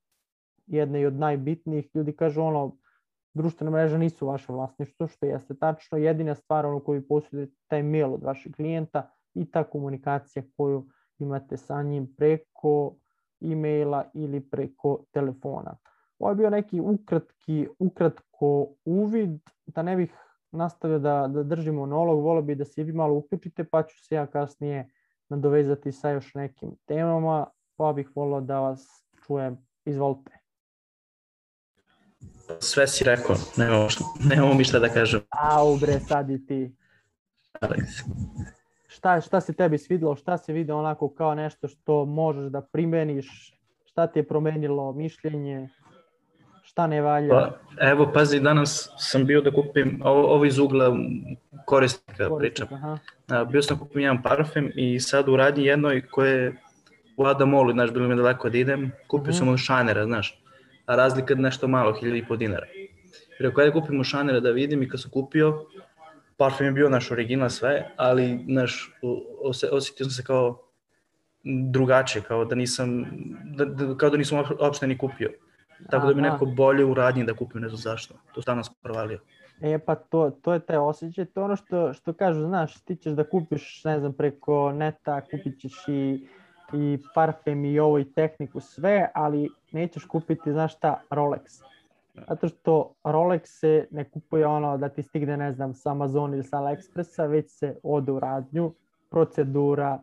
[0.68, 1.90] jedna i od najbitnijih.
[1.94, 2.78] Ljudi kažu ono,
[3.34, 5.98] društvene mreže nisu vaše vlasništvo, što jeste tačno.
[5.98, 10.88] Jedina stvar ono koju posjedujete taj mail od vašeg klijenta i ta komunikacija koju
[11.20, 12.96] imate sa njim preko
[13.42, 15.78] e-maila ili preko telefona.
[16.20, 20.14] Ovo je bio neki ukratki, ukratko uvid, da ne bih
[20.52, 24.16] nastavio da, da držim monolog, volio bi da se vi malo uključite, pa ću se
[24.16, 24.90] ja kasnije
[25.30, 29.58] nadovezati sa još nekim temama, pa bih volio da vas čujem.
[29.86, 30.32] Izvolite.
[32.60, 33.88] Sve si rekao, nemamo,
[34.30, 35.22] nemamo mi šta da kažem.
[35.30, 36.76] Au bre, sad i ti.
[38.88, 43.54] Šta, šta se tebi svidelo, šta se vide onako kao nešto što možeš da primeniš,
[43.86, 45.70] šta ti je promenilo mišljenje,
[46.78, 47.30] šta ne valja?
[47.30, 47.50] Pa,
[47.82, 50.86] evo, pazi, danas sam bio da kupim, ovo, ovo iz ugla
[51.66, 52.68] korisnika, Korisnika, pričam.
[52.72, 52.98] Aha.
[53.30, 56.54] A, bio sam da kupim jedan parfem i sad u radnji jednoj koje je
[57.18, 59.38] u Adamolu, znaš, bilo mi je daleko da idem, kupio Mhm.
[59.38, 60.42] sam od Šanera, znaš,
[60.86, 62.66] a razlika je nešto malo, 1000 dinara.
[62.70, 62.90] I
[63.40, 65.66] rekao, ajde kupim od Šanera da vidim i kad sam kupio,
[66.38, 68.92] parfem je bio naš original sve, ali naš,
[69.44, 70.62] ose, osetio sam se kao
[71.66, 73.06] drugačije, kao da nisam,
[73.48, 75.30] da, da, kao da nisam uop- uopšte ni kupio.
[75.90, 76.32] Tako da Aha.
[76.32, 78.16] neko bolje u radnji da kupim, ne znam zašto.
[78.34, 79.20] To sam provalio.
[79.62, 82.96] E pa to, to je taj osjećaj, to je ono što, što kažu, znaš, ti
[82.96, 86.28] ćeš da kupiš, ne znam, preko neta, kupit ćeš i,
[86.74, 91.64] i parfem i ovo i tehniku, sve, ali nećeš kupiti, znaš šta, Rolex.
[92.28, 96.44] Zato što Rolex se ne kupuje ono da ti stigne, ne znam, sa Amazona ili
[96.44, 98.74] sa AliExpressa, već se ode u radnju,
[99.10, 100.00] procedura,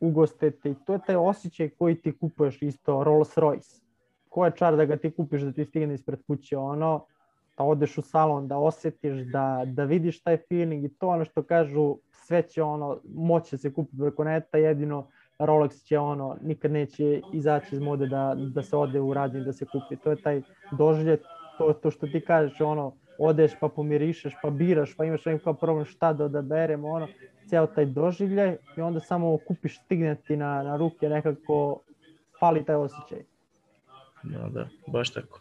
[0.00, 3.89] ugostete i to je taj osjećaj koji ti kupuješ isto Rolls Royce.
[4.30, 7.06] Ko je čar da ga ti kupiš da ti stigne ispred kuće ono,
[7.58, 11.42] da odeš u salon, da osjetiš, da, da vidiš taj feeling i to ono što
[11.42, 15.06] kažu, sve će ono, moće se kupiti preko neta, jedino
[15.38, 19.52] Rolex će ono, nikad neće izaći iz mode da, da se ode u radnju da
[19.52, 19.96] se kupi.
[19.96, 21.18] To je taj doživlje,
[21.58, 25.84] to, to što ti kažeš, ono, odeš pa pomirišeš, pa biraš, pa imaš kao problem
[25.84, 27.08] šta da odaberem, ono,
[27.46, 31.80] ceo taj doživljaj i onda samo kupiš, stigne ti na, na ruke nekako,
[32.40, 33.29] fali taj osjećaj.
[34.22, 35.40] Da, da, baš tako.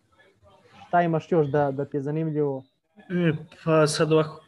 [0.79, 2.63] Šta imaš još da, da ti je zanimljivo?
[2.99, 4.43] E, pa sad ovako,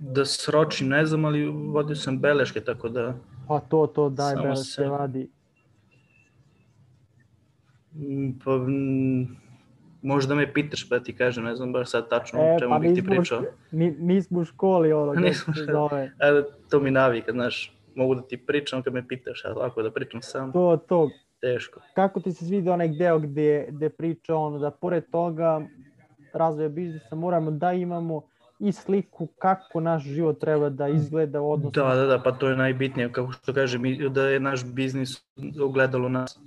[0.00, 3.14] da sročim, ne znam, ali vodio sam beleške, tako da
[3.48, 5.30] Pa to, to, daj Samo da se- vadi.
[7.92, 9.36] mm, pa, mm,
[10.02, 12.78] možda me pitaš pa da ti kažem, ne znam baš sad tačno E, čemu pa
[12.78, 13.42] bih ti pričao.
[13.70, 16.02] ni, nismo u školi, ono, Nismo se zove.
[16.02, 16.10] E,
[16.70, 20.22] to mi navika, znaš, mogu da ti pričam kad me pitaš, a ovako da pričam
[20.22, 21.10] sam, To, to,
[21.46, 21.80] teško.
[21.94, 25.60] kako ti se svidio onaj deo gde, gde priča ono da pored toga
[26.32, 28.22] razvoja biznisa moramo da imamo
[28.58, 32.48] i sliku kako naš život treba da izgleda u odnosu Da, da, da, pa to
[32.48, 35.24] je najbitnije, kako što kažem, da je naš biznis
[35.62, 36.38] ogledalo nas.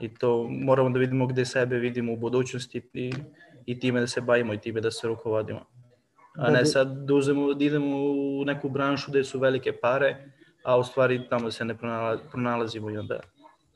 [0.00, 3.12] I to moramo da vidimo gde sebe vidimo u budućnosti i,
[3.66, 5.60] i time da se bavimo i time da se rukovodimo.
[6.36, 7.96] A Da ne sad da uzemo, da idemo
[8.40, 10.16] u neku branšu gde su velike pare,
[10.64, 13.20] a u stvari tamo se ne pronala- pronalazimo i onda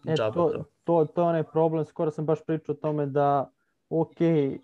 [0.08, 0.64] E, džaba to, to.
[0.84, 3.50] to, to je onaj problem, skoro sam baš pričao o tome da
[3.90, 4.60] ok, e,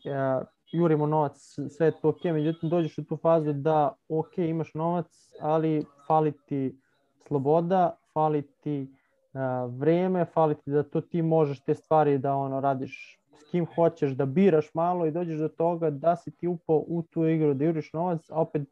[0.73, 1.37] jurimo novac,
[1.69, 5.07] sve to ok, međutim dođeš u tu fazu da ok, imaš novac,
[5.41, 6.81] ali fali ti
[7.27, 12.61] sloboda, fali ti e, vreme, fali ti da to ti možeš te stvari da ono
[12.61, 16.77] radiš s kim hoćeš, da biraš malo i dođeš do toga da si ti upao
[16.77, 18.63] u tu igru, da juriš novac, a opet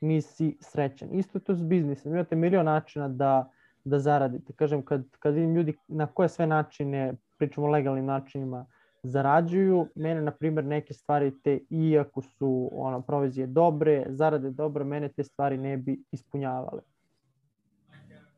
[0.00, 1.08] nisi srećan.
[1.12, 3.50] Isto to s biznisom, imate milion načina da,
[3.86, 4.52] da zaradite.
[4.52, 8.66] Kažem, kad, kad vidim ljudi na koje sve načine, pričamo o legalnim načinima,
[9.02, 9.86] zarađuju.
[9.94, 15.24] Mene, na primjer, neke stvari te, iako su ono, provizije dobre, zarade dobre, mene te
[15.24, 16.82] stvari ne bi ispunjavale.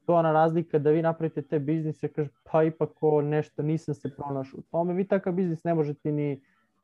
[0.05, 3.95] To je ona razlika da vi napravite te biznise, kaže, pa ipak o nešto nisam
[3.95, 4.95] se pronašao u tome.
[4.95, 6.43] Vi takav biznis ne možete ni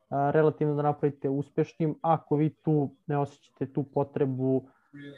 [0.09, 4.67] a, relativno da napravite uspešnim ako vi tu ne osjećate tu potrebu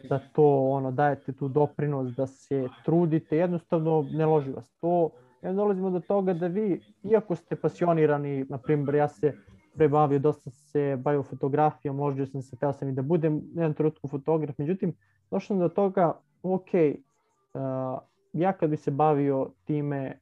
[0.09, 5.09] da to ono dajete tu doprinos, da se trudite, jednostavno ne loži vas to.
[5.41, 9.33] Onda dolazimo do toga da vi, iako ste pasionirani, na primjer, ja se
[9.75, 14.07] prebavio, dosta se bavio fotografijom, možda sam se, teo sam i da budem jedan trenutku
[14.07, 14.93] fotograf, međutim,
[15.31, 16.13] došao sam do toga,
[16.43, 17.99] ok, uh,
[18.33, 20.19] ja kad bi se bavio time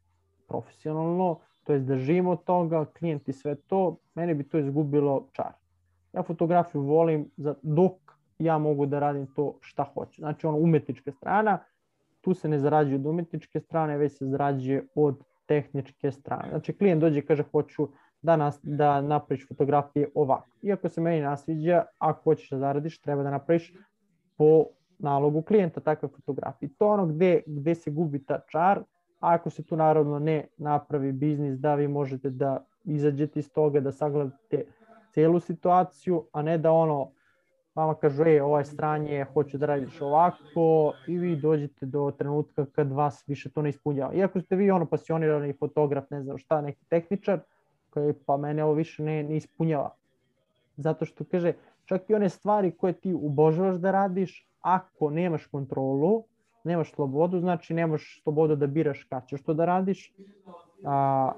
[0.47, 5.51] profesionalno, to je da živim od toga, klijenti sve to, mene bi to izgubilo čar.
[6.13, 7.93] Ja fotografiju volim za, dok
[8.39, 10.21] ja mogu da radim to šta hoću.
[10.21, 11.59] Znači ono umetnička strana,
[12.21, 16.49] tu se ne zarađuje od umetničke strane, već se zarađuje od tehničke strane.
[16.49, 17.87] Znači klijent dođe i kaže hoću
[18.21, 20.57] da, nas, da napraviš fotografije ovako.
[20.61, 23.73] Iako se meni nasviđa, ako hoćeš da zaradiš, treba da napraviš
[24.37, 24.65] po
[24.99, 26.69] nalogu klijenta takve fotografije.
[26.77, 28.83] To je ono gde, gde se gubi ta čar,
[29.19, 33.91] ako se tu naravno ne napravi biznis da vi možete da izađete iz toga, da
[33.91, 34.65] sagledate
[35.13, 37.11] celu situaciju, a ne da ono
[37.75, 42.91] vama kažu, ej, ovaj stranje, hoću da radiš ovako i vi dođete do trenutka kad
[42.91, 44.13] vas više to ne ispunjava.
[44.13, 47.39] Iako ste vi ono pasionirani fotograf, ne znam šta, neki tehničar,
[47.89, 49.95] koji pa mene ovo više ne, ne ispunjava.
[50.77, 51.53] Zato što kaže,
[51.85, 56.23] čak i one stvari koje ti ubožavaš da radiš, ako nemaš kontrolu,
[56.63, 60.13] nemaš slobodu, znači nemaš slobodu da biraš kada ćeš to da radiš,
[60.85, 61.31] a,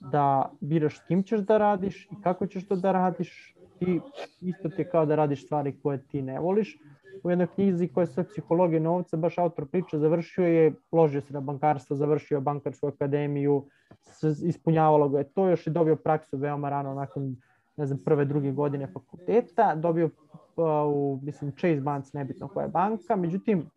[0.00, 4.00] da biraš s kim ćeš da radiš i kako ćeš to da radiš, ti
[4.40, 6.78] isto ti je kao da radiš stvari koje ti ne voliš.
[7.22, 11.40] U jednoj knjizi koja je psihologije novca, baš autor priča, završio je, ložio se na
[11.40, 13.64] bankarstvo, završio bankarsku akademiju,
[14.46, 17.36] ispunjavalo ga je to, još je dobio praksu veoma rano nakon
[17.76, 20.10] ne znam, prve, druge godine fakulteta, dobio
[20.86, 23.70] u, mislim, Chase Bank, nebitno koja je banka, međutim,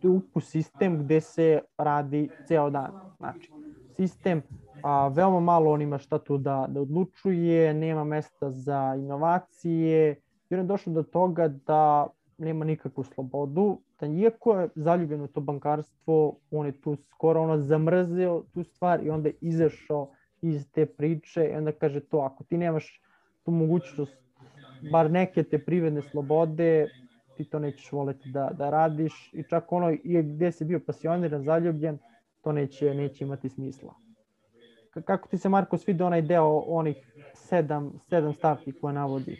[0.00, 2.90] to je upu sistem gde se radi ceo dan.
[3.18, 3.52] Znači,
[3.96, 4.42] sistem
[4.82, 10.54] a, veoma malo on ima šta tu da, da odlučuje, nema mesta za inovacije, i
[10.54, 12.06] on je došao do toga da
[12.38, 17.58] nema nikakvu slobodu, da iako je zaljubljen u to bankarstvo, on je tu skoro ono
[17.58, 20.10] zamrzeo tu stvar i onda je izašao
[20.42, 23.00] iz te priče i onda kaže to, ako ti nemaš
[23.42, 24.16] tu mogućnost
[24.92, 26.88] bar neke te privredne slobode,
[27.36, 29.30] ti to nećeš voleti da, da radiš.
[29.32, 31.98] I čak ono i gde si bio pasioniran, zaljubljen,
[32.40, 34.01] to neće, neće imati smisla
[35.00, 36.96] kako ti se Marko svidio onaj deo onih
[37.34, 39.38] sedam, sedam stavki koje navodi?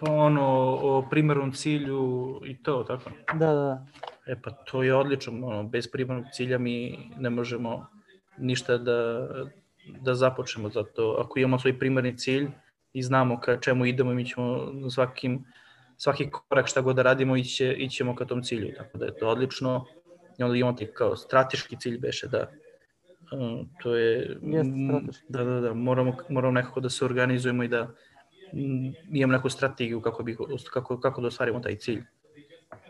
[0.00, 0.44] Pa ono,
[0.82, 3.10] o primarnom cilju i to, tako?
[3.34, 3.86] Da, da.
[4.26, 7.86] E pa to je odlično, ono, bez primarnog cilja mi ne možemo
[8.38, 9.28] ništa da,
[10.00, 12.48] da započnemo, zato ako imamo svoj primarni cilj
[12.92, 14.58] i znamo ka čemu idemo, mi ćemo
[14.90, 15.44] svakim,
[15.96, 19.28] svaki korak šta god da radimo iće, ićemo ka tom cilju, tako da je to
[19.28, 19.84] odlično.
[20.38, 22.50] I onda imamo ti kao strateški cilj beše da
[23.82, 24.36] to je,
[25.28, 27.88] da, da, da, moramo, moramo nekako da se organizujemo i da
[29.10, 30.36] imamo neku strategiju kako, bi,
[30.72, 32.02] kako, kako da ostvarimo taj cilj.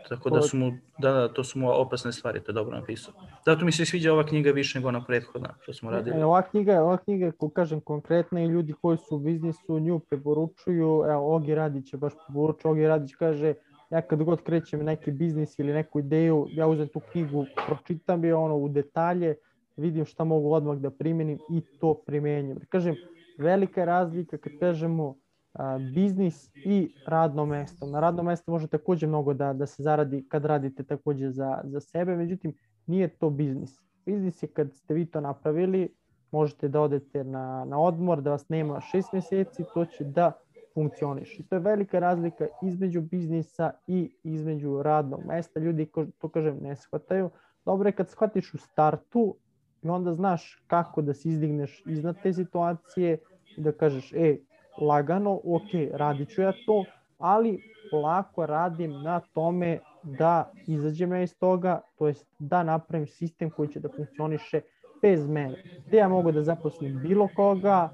[0.09, 3.13] Tako da su mu, da, da, to su mu opasne stvari, to je dobro napisao.
[3.45, 6.19] Zato mi se sviđa ova knjiga više nego ona prethodna što smo radili.
[6.19, 9.99] E, ova knjiga, ova knjiga, ko kažem konkretna i ljudi koji su u biznisu nju
[9.99, 13.53] preporučuju, evo Ogi Radić je baš preporučio, Ogi Radić kaže,
[13.89, 18.35] ja kad god krećem neki biznis ili neku ideju, ja uzem tu knjigu, pročitam je
[18.35, 19.35] ono u detalje,
[19.77, 22.57] vidim šta mogu odmah da primenim i to primenjam.
[22.57, 22.95] Da kažem,
[23.37, 25.15] velika je razlika kad kažemo
[25.53, 27.85] a, biznis i radno mesto.
[27.85, 31.79] Na radno mesto može takođe mnogo da, da se zaradi kad radite takođe za, za
[31.79, 32.53] sebe, međutim
[32.85, 33.79] nije to biznis.
[34.05, 35.95] Biznis je kad ste vi to napravili,
[36.31, 40.31] možete da odete na, na odmor, da vas nema šest meseci, to će da
[40.73, 41.39] funkcioniš.
[41.39, 45.59] I to je velika razlika između biznisa i između radnog mesta.
[45.59, 47.29] Ljudi, to kažem, ne shvataju.
[47.65, 49.35] Dobro je kad shvatiš u startu,
[49.85, 53.17] i onda znaš kako da se izdigneš iznad te situacije
[53.57, 54.37] i da kažeš, e,
[54.81, 56.85] lagano, ok, radit ću ja to,
[57.17, 57.59] ali
[57.91, 63.69] polako radim na tome da izađem ja iz toga, to jest da napravim sistem koji
[63.69, 64.61] će da funkcioniše
[65.01, 65.63] bez mene.
[65.87, 67.89] Gde ja mogu da zaposlim bilo koga,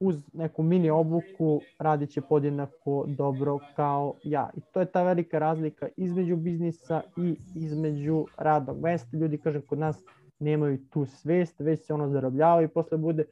[0.00, 4.50] uz neku mini obuku radit će podjednako dobro kao ja.
[4.56, 9.16] I to je ta velika razlika između biznisa i između radnog mesta.
[9.16, 10.04] Ljudi, kažem, kod nas
[10.44, 13.24] nemaju tu svest, već se ono zarobljavaju i posle bude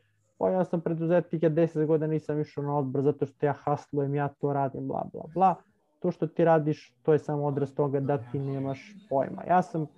[0.42, 4.14] pa ja sam preduzetnik, ja 10 godina nisam išao na odbor zato što ja haslujem,
[4.14, 5.54] ja to radim, bla, bla, bla.
[6.00, 9.44] To što ti radiš, to je samo odraz toga da ti nemaš pojma.
[9.48, 9.88] Ja sam uh,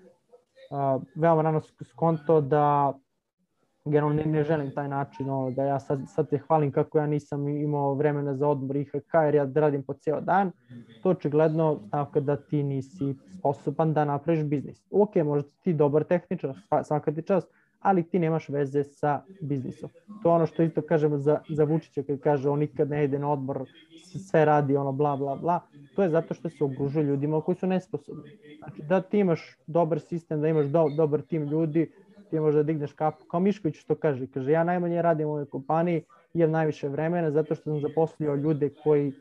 [1.14, 2.92] veoma rano skonto da
[3.84, 7.06] generalno ne, ne želim taj način, ono, da ja sad, sad te hvalim kako ja
[7.06, 10.50] nisam imao vremena za odmor IHK jer ja radim po ceo dan,
[11.02, 14.82] to očigledno stavka da ti nisi sposoban da napraviš biznis.
[14.90, 16.54] Ok, možda ti dobar tehničar,
[16.84, 17.48] svaka ti čast,
[17.80, 19.90] ali ti nemaš veze sa biznisom.
[20.22, 23.18] To je ono što isto kažemo za, za Vučića kad kaže on nikad ne ide
[23.18, 23.64] na odmor,
[24.30, 25.60] sve radi ono bla bla bla.
[25.96, 28.30] To je zato što se ogružuje ljudima koji su nesposobni.
[28.58, 31.90] Znači da ti imaš dobar sistem, da imaš do, dobar tim ljudi,
[32.34, 33.24] ti možda digneš kapu.
[33.30, 36.02] Kao Mišković što kaže, kaže ja najmanje radim u ovoj kompaniji,
[36.34, 39.12] imam najviše vremena zato što sam zaposlio ljude koji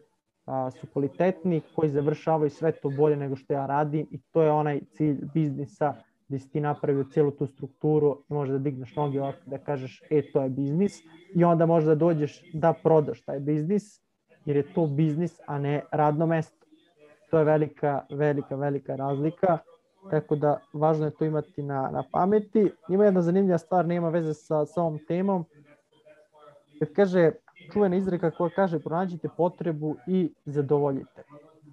[0.46, 4.52] a, su kvalitetni, koji završavaju sve to bolje nego što ja radim i to je
[4.52, 5.94] onaj cilj biznisa
[6.28, 10.02] gde si ti napravio celu tu strukturu i možeš da digneš noge ovako da kažeš
[10.10, 11.02] e to je biznis
[11.36, 14.02] i onda možeš da dođeš da prodaš taj biznis
[14.46, 16.66] jer je to biznis a ne radno mesto.
[17.30, 19.58] To je velika, velika, velika razlika.
[20.10, 22.72] Tako da važno je to imati na, na pameti.
[22.90, 25.46] Ima jedna zanimljiva stvar, nema veze sa, sa ovom temom.
[26.80, 27.32] Kad kaže
[27.74, 31.24] čuvena izreka koja kaže pronađite potrebu i zadovoljite.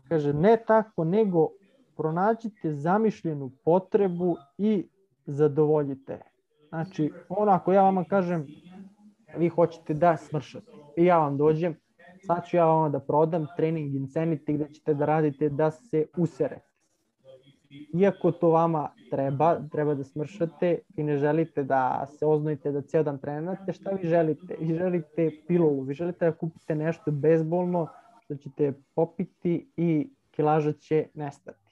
[0.09, 1.49] Kaže ne tako, nego
[1.97, 4.89] pronađite zamišljenu potrebu i
[5.27, 6.21] zadovoljite.
[6.69, 8.47] Znači, ono ako ja vama kažem,
[9.37, 11.77] vi hoćete da smršate i ja vam dođem,
[12.27, 16.70] sad ću ja vama da prodam trening Insanity gde ćete da radite da se userete.
[17.95, 23.03] Iako to vama treba, treba da smršate i ne želite da se oznojite da ceo
[23.03, 24.57] dan trenirate, šta vi želite?
[24.61, 27.87] Vi želite pilulu, vi želite da kupite nešto bezbolno
[28.25, 31.71] što ćete popiti i kilaža će nestati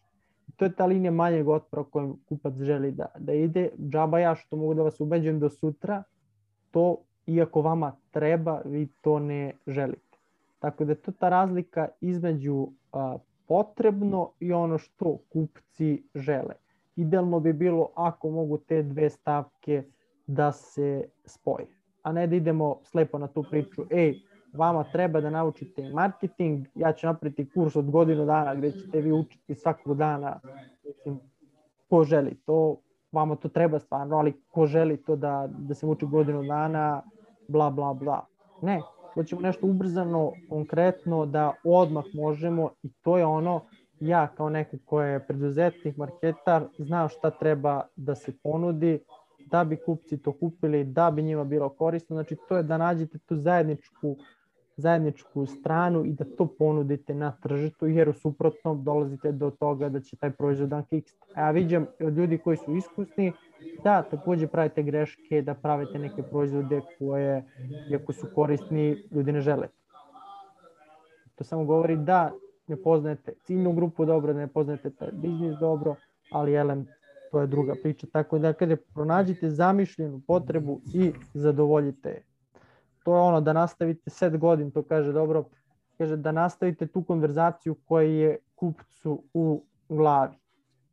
[0.59, 3.71] to je ta linija manjeg otpora kojem kupac želi da, da ide.
[3.91, 6.03] Džaba ja što mogu da vas ubeđujem do sutra,
[6.71, 6.97] to
[7.27, 10.19] iako vama treba, vi to ne želite.
[10.59, 13.17] Tako da je to ta razlika između a,
[13.49, 16.55] potrebno i ono što kupci žele.
[16.97, 19.83] Idealno bi bilo ako mogu te dve stavke
[20.27, 21.67] da se spoje,
[22.03, 24.15] a ne da idemo slepo na tu priču, ej,
[24.53, 29.13] vama treba da naučite marketing, ja ću napraviti kurs od godinu dana gde ćete vi
[29.13, 30.41] učiti svakog dana,
[30.85, 31.21] mislim,
[31.89, 32.77] ko želi to,
[33.13, 37.03] vama to treba stvarno, ali ko želi to da, da se uči godinu dana,
[37.49, 38.27] bla, bla, bla.
[38.63, 38.81] Ne,
[39.15, 43.61] hoćemo nešto ubrzano, konkretno, da odmah možemo i to je ono,
[44.01, 49.01] ja kao neko ko je preduzetnik, marketar, znao šta treba da se ponudi,
[49.51, 52.17] da bi kupci to kupili, da bi njima bilo korisno.
[52.17, 54.17] Znači, to je da nađete tu zajedničku
[54.79, 60.01] zajedničku stranu i da to ponudite na tržištu, jer u suprotnom dolazite do toga da
[60.01, 61.17] će taj proizvod da kickst.
[61.35, 63.33] A ja vidim od ljudi koji su iskusni
[63.85, 67.45] da takođe pravite greške, da pravite neke proizvode koje,
[67.91, 69.69] iako su korisni, ljudi ne žele.
[71.35, 72.33] To samo govori da
[72.67, 75.95] ne poznajete ciljnu grupu dobro, da ne poznajete taj biznis dobro,
[76.33, 76.87] ali elem,
[77.31, 78.07] to je druga priča.
[78.13, 82.28] Tako da kada pronađite zamišljenu potrebu i zadovoljite je
[83.05, 85.45] to je ono da nastavite set godin, to kaže dobro,
[85.99, 90.37] kaže da nastavite tu konverzaciju koja je kupcu u glavi.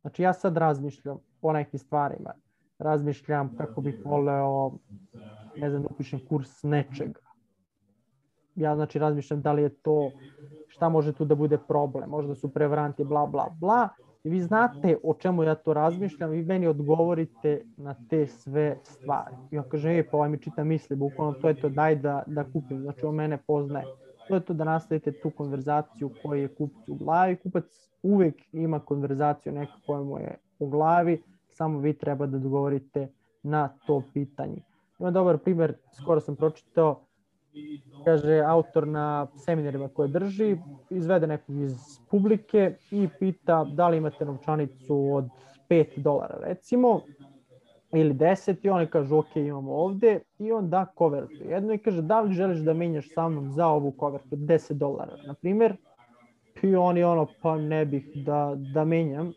[0.00, 2.32] Znači ja sad razmišljam o nekim stvarima,
[2.78, 4.72] razmišljam kako bih voleo,
[5.56, 7.20] ne znam, da upišem kurs nečega.
[8.54, 10.10] Ja znači razmišljam da li je to,
[10.68, 13.88] šta može tu da bude problem, možda su prevaranti, bla, bla, bla,
[14.26, 19.36] I vi znate o čemu ja to razmišljam, vi meni odgovorite na te sve stvari.
[19.50, 22.44] Ja kažem, je, pa ovaj mi čita misli, bukvalno to je to, daj da, da
[22.44, 23.84] kupim, znači on mene poznaje.
[24.28, 27.36] To je to da nastavite tu konverzaciju koja je kupac u glavi.
[27.36, 27.64] Kupac
[28.02, 33.08] uvek ima konverzaciju neka koja mu je u glavi, samo vi treba da odgovorite
[33.42, 34.62] na to pitanje.
[34.98, 37.05] Ima dobar primer, skoro sam pročitao,
[38.04, 40.56] kaže autor na seminarima koje drži,
[40.90, 45.28] izvede nekog iz publike i pita da li imate novčanicu od
[45.68, 47.00] 5 dolara recimo,
[47.92, 52.02] ili 10 i oni kažu ok imamo ovde i on da kovertu jedno i kaže
[52.02, 55.76] da li želiš da menjaš sa mnom za ovu kovertu 10 dolara na primer?
[56.62, 59.32] I oni ono pa ne bih da, da menjam.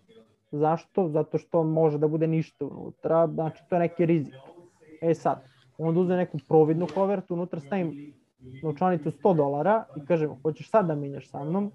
[0.52, 1.08] Zašto?
[1.08, 4.34] zato što može da bude ništa unutra znači to je neki rizik.
[5.02, 5.49] E sad
[5.80, 8.14] onda uzme neku providnu kovertu, unutra stavim
[8.64, 11.72] novčanicu 100 dolara i kažem, hoćeš sad da menjaš sa mnom?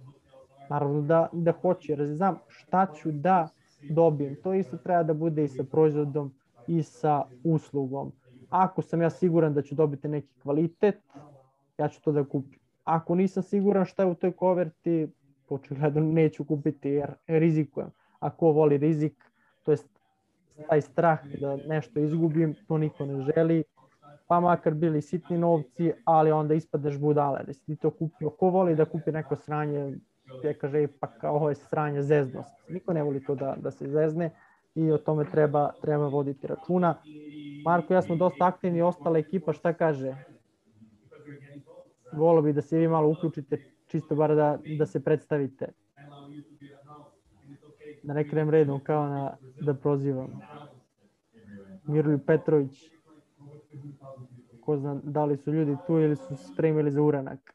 [0.70, 3.48] Naravno da, da hoće, jer znam šta ću da
[3.90, 4.36] dobijem.
[4.42, 6.32] To isto treba da bude i sa proizvodom
[6.66, 8.12] i sa uslugom.
[8.50, 10.98] Ako sam ja siguran da ću dobiti neki kvalitet,
[11.78, 12.58] ja ću to da kupim.
[12.84, 15.08] Ako nisam siguran šta je u toj koverti,
[15.48, 17.90] očigledno neću kupiti jer rizikujem.
[18.20, 19.24] Ako voli rizik,
[19.62, 19.78] to je
[20.68, 23.64] taj strah da nešto izgubim, to niko ne želi
[24.26, 28.30] pa makar bili sitni novci, ali onda ispadeš budale, da si ti to kupio.
[28.30, 29.98] Ko voli da kupi neko sranje,
[30.42, 32.54] je kaže, pa kao ovo je sranje zeznost.
[32.68, 34.30] Niko ne voli to da, da se zezne
[34.74, 36.94] i o tome treba, treba voditi računa.
[37.64, 40.16] Marko ja smo dosta aktivni, ostala ekipa šta kaže?
[42.12, 45.68] Volo bi da se vi malo uključite, čisto bar da, da se predstavite.
[48.02, 50.40] Da ne krem redom kao na, da prozivam.
[51.84, 52.93] Mirolju Petrović.
[54.64, 57.54] Ko zna da li su ljudi tu ili su se spremili za uranak.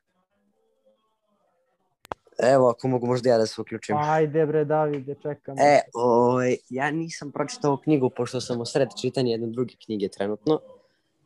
[2.44, 3.96] Evo, ako mogu možda ja da se uključim.
[3.98, 5.60] Ajde bre Davide, čekam.
[5.60, 10.60] E, ovaj, ja nisam pročitao knjigu, pošto sam u sred čitanja jedne druge knjige trenutno.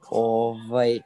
[0.09, 0.99] Ovaj,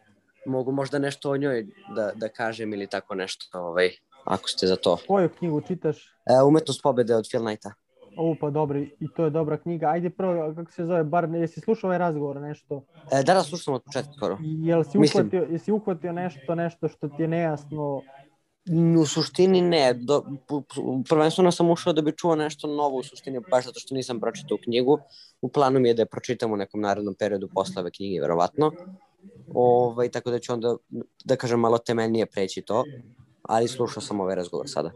[0.46, 3.92] mogu možda nešto o njoj da, da kažem ili tako nešto, ovaj,
[4.24, 4.98] ako ste za to.
[5.08, 6.16] Koju knjigu čitaš?
[6.26, 7.74] E, Umetnost pobede od Phil Knighta.
[8.18, 9.88] O, pa dobro, i to je dobra knjiga.
[9.88, 12.84] Ajde prvo, kako se zove, bar, jesi slušao ovaj razgovor, nešto?
[13.12, 14.38] E, da, da, slušam od početka skoro.
[14.42, 18.02] Jel si Mislim- uhvatio, jesi uhvatio nešto, nešto što ti je nejasno?
[19.00, 20.24] U suštini ne, do,
[21.10, 24.58] prvenstveno sam ušao da bi čuo nešto novo u suštini, baš zato što nisam pročitao
[24.64, 25.00] knjigu.
[25.42, 28.72] U planu mi je da je pročitam u nekom narednom periodu posle ove knjige, verovatno.
[29.54, 30.76] Ovaj, tako da ću onda,
[31.26, 32.84] da kažem, malo temeljnije preći to,
[33.42, 34.92] ali slušao sam ovaj razgovor sada.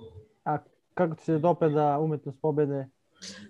[0.45, 0.57] A
[0.93, 2.87] kako ti se dopada umetnost pobede?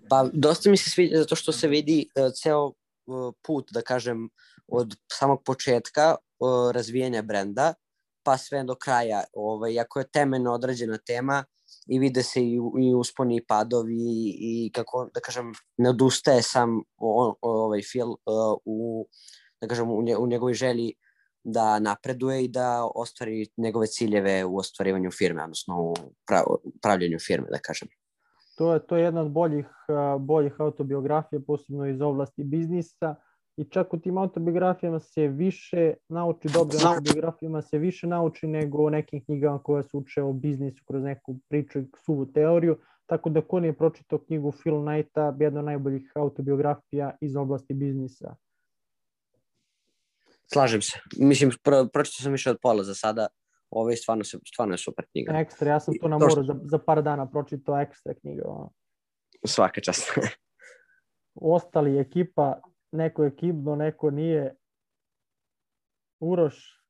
[0.09, 4.30] Pa dosta mi se sviđa zato što se vidi uh, ceo uh, put, da kažem,
[4.67, 7.74] od samog početka uh, razvijanja brenda,
[8.24, 9.24] pa sve do kraja.
[9.34, 11.43] Ovaj, ako je temeljno određena tema
[11.88, 16.41] i vide se i, i usponi i padovi i, i kako, da kažem, ne odustaje
[16.41, 19.07] sam o, o, ovaj Phil uh, u,
[19.61, 20.93] da kažem, u, nje, u njegovoj želji
[21.43, 25.93] da napreduje i da ostvari njegove ciljeve u ostvarivanju firme, odnosno u
[26.28, 26.43] prav,
[26.82, 27.88] pravljenju firme, da kažem.
[28.56, 29.68] To je, to je jedna od boljih,
[30.20, 33.16] boljih autobiografija, posebno iz oblasti biznisa.
[33.58, 38.89] I čak u tim autobiografijama se više nauči, Zna- autobiografijama se više nauči nego u
[38.89, 42.78] nekim knjigama koje se uče o biznisu kroz neku priču i suvu teoriju.
[43.06, 48.36] Tako da ko nije pročitao knjigu Phil Knighta, jedna od najboljih autobiografija iz oblasti biznisa.
[50.54, 50.99] Slažem se.
[51.18, 53.28] Mislim, pro, pročitao sam više od pola za sada.
[53.72, 55.34] Ovo je stvarno, se- stvarno je super knjiga.
[55.34, 58.43] Ekstra, ja sam to na moru za, za par dana pročitao ekstra knjiga.
[59.45, 60.11] Svaka čast.
[61.36, 62.61] ostali ekipa,
[62.91, 64.55] neko je ekipno, neko nije.
[66.19, 66.82] Uroš,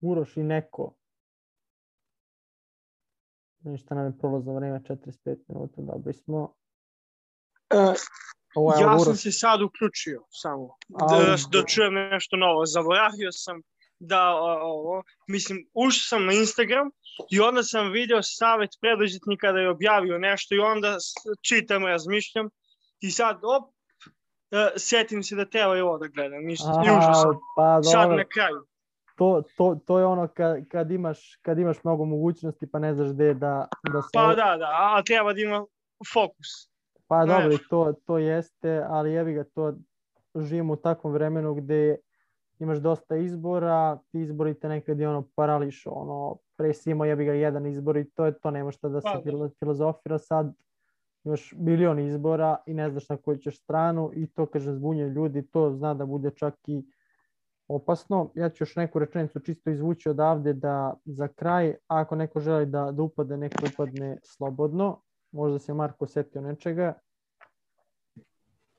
[0.00, 0.94] Uroš i neko.
[3.60, 6.54] Ništa nam je prolazno vreme, 45 minuta, dobri smo.
[7.70, 7.94] E,
[8.54, 9.22] Ovo je ja sam Uroš.
[9.22, 12.66] se sad uključio samo, da, da čujem nešto novo.
[12.66, 13.62] Zaboravio sam
[14.00, 16.90] da ovo, mislim, ušao sam na Instagram
[17.30, 20.96] i onda sam video savet preduzetnika da je objavio nešto i onda
[21.48, 22.48] čitam, razmišljam
[23.00, 23.74] i sad op,
[24.50, 26.48] e, setim se da treba i ovo da gledam.
[26.48, 27.38] I, i ušao sam.
[27.56, 28.66] pa Sad dobro, na kraju.
[29.16, 33.08] to, to, to je ono kad, kad, imaš, kad imaš mnogo mogućnosti pa ne znaš
[33.08, 34.08] gde da, da se...
[34.12, 35.66] Pa da, da, a treba da ima
[36.12, 36.70] fokus.
[37.06, 39.74] Pa dobro, to, to jeste, ali jebi ga to,
[40.34, 41.96] živimo u takvom vremenu gde
[42.60, 47.24] imaš dosta izbora, ti izbori te nekad i ono parališu, ono, pre si imao jebi
[47.24, 49.22] ga jedan izbor i to je to, nema šta da se Pa da.
[49.30, 50.54] filo- filozofira sad,
[51.24, 55.46] imaš milion izbora i ne znaš na koju ćeš stranu i to kaže zbunjuje ljudi,
[55.46, 56.84] to zna da bude čak i
[57.68, 58.30] opasno.
[58.34, 62.92] Ja ću još neku rečenicu čisto izvući odavde da za kraj, ako neko želi da,
[62.92, 65.00] da upadne, neko upadne slobodno.
[65.32, 66.94] Možda se Marko setio nečega.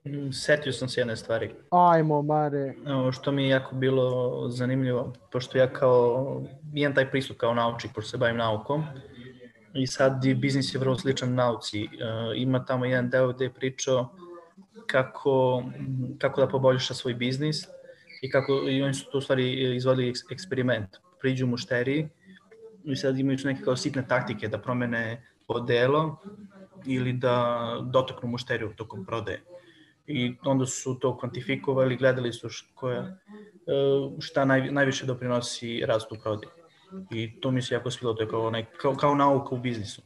[0.05, 1.51] Mm, Setio sam se jedne stvari.
[1.69, 2.73] Ajmo, Mare.
[3.11, 6.41] Što mi je jako bilo zanimljivo, pošto ja kao,
[6.73, 8.83] imam taj pristup kao naučnik, pošto se bavim naukom,
[9.73, 11.83] i sad i biznis je vrlo sličan nauci.
[11.83, 11.87] E,
[12.35, 14.09] ima tamo jedan deo gde je pričao
[14.87, 15.63] kako,
[16.17, 17.67] kako da poboljša svoj biznis
[18.21, 20.89] i kako i oni su to u stvari izvodili eks- eksperiment.
[21.19, 22.09] Priđu mušteriji
[22.83, 26.17] i sad imaju tu neke kao sitne taktike da promene odelo
[26.85, 29.41] ili da dotaknu mušteriju tokom prodaje
[30.11, 33.17] i onda su to kvantifikovali, gledali su koja, e,
[34.19, 36.53] šta naj, najviše doprinosi rastu prodaje.
[37.11, 40.01] I to mi se jako svidilo, to je kao, nek, kao, kao nauka u biznisu.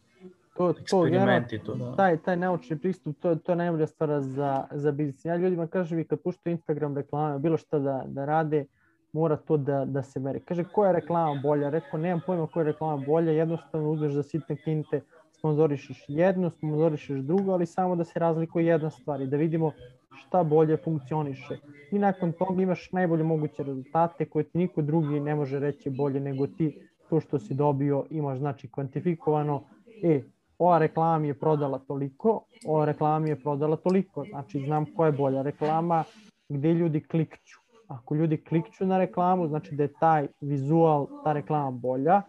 [0.58, 1.96] To, to Eksperimenti, to da.
[1.96, 5.26] taj, taj naučni pristup, to, to je najbolja stvar za, za biznis.
[5.26, 8.66] Ja ljudima kažem i kad puštaju Instagram reklame, bilo šta da, da rade,
[9.12, 10.40] mora to da, da se meri.
[10.40, 11.70] Kaže, koja je reklama bolja?
[11.70, 15.02] Rekao, nemam pojma koja je reklama bolja, jednostavno uzmeš za sitne kinte,
[15.46, 19.72] sponzorišeš jednu, sponzorišeš drugu, ali samo da se razlikuje jedna stvar i da vidimo
[20.16, 21.58] šta bolje funkcioniše.
[21.92, 26.20] I nakon toga imaš najbolje moguće rezultate koje ti niko drugi ne može reći bolje
[26.20, 26.80] nego ti.
[27.10, 29.64] To što si dobio imaš znači kvantifikovano,
[30.04, 30.22] e,
[30.58, 34.26] ova reklama je prodala toliko, ova reklama je prodala toliko.
[34.30, 36.04] Znači znam koja je bolja reklama,
[36.50, 37.65] gde ljudi klikću.
[37.88, 42.22] Ako ljudi klikću na reklamu, znači da je taj vizual, ta reklama bolja.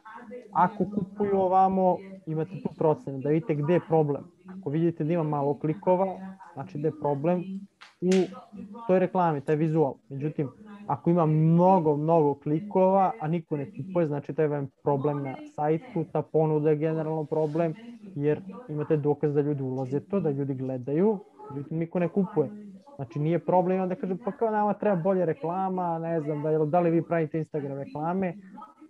[0.52, 1.96] Ako kupuju ovamo,
[2.26, 4.24] imate tu procenu da vidite gde je problem.
[4.46, 6.06] Ako vidite da ima malo klikova,
[6.54, 7.44] znači da je problem
[8.00, 8.10] u
[8.86, 9.94] toj reklami, taj vizual.
[10.08, 10.48] Međutim,
[10.86, 16.04] ako ima mnogo, mnogo klikova, a niko ne kupuje, znači to je problem na sajtu,
[16.12, 17.74] ta ponuda je generalno problem,
[18.14, 21.18] jer imate dokaz da ljudi ulaze to, da ljudi gledaju,
[21.50, 22.65] međutim niko ne kupuje.
[22.96, 26.80] Znači nije problem onda kaže pa kao nama treba bolje reklama, ne znam da, da
[26.80, 28.34] li vi pravite Instagram reklame,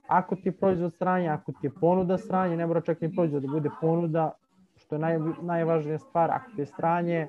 [0.06, 3.42] ako ti je proizvod stranje, ako ti je ponuda stranje, ne mora čak ni proizvod
[3.42, 4.32] da bude ponuda,
[4.76, 7.26] što je naj, najvažnija stvar, ako ti je stranje,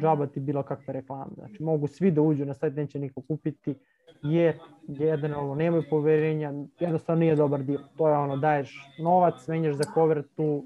[0.00, 1.30] džaba ti bilo kakve reklame.
[1.34, 3.74] Znači mogu svi da uđu na sajt, neće niko kupiti,
[4.22, 7.80] jer generalno nemaju poverenja, jednostavno nije dobar dio.
[7.96, 10.64] To je ono, daješ novac, menjaš za kovertu,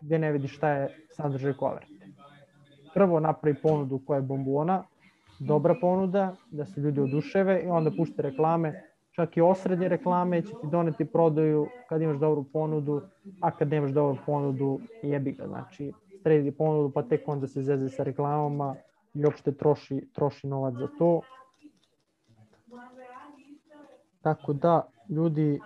[0.00, 1.99] gde ne vidiš šta je sadržaj koverte.
[2.94, 4.82] Prvo napravi ponudu koja je bombona,
[5.38, 10.52] dobra ponuda, da se ljudi oduševe i onda pušte reklame, čak i osrednje reklame će
[10.52, 13.02] ti doneti prodaju kad imaš dobru ponudu,
[13.40, 17.88] a kad nemaš dobru ponudu jebi ga, znači sredi ponudu pa tek onda se zeze
[17.88, 18.74] sa reklamama
[19.14, 21.20] i uopšte troši, troši novac za to.
[24.22, 25.60] Tako da, ljudi,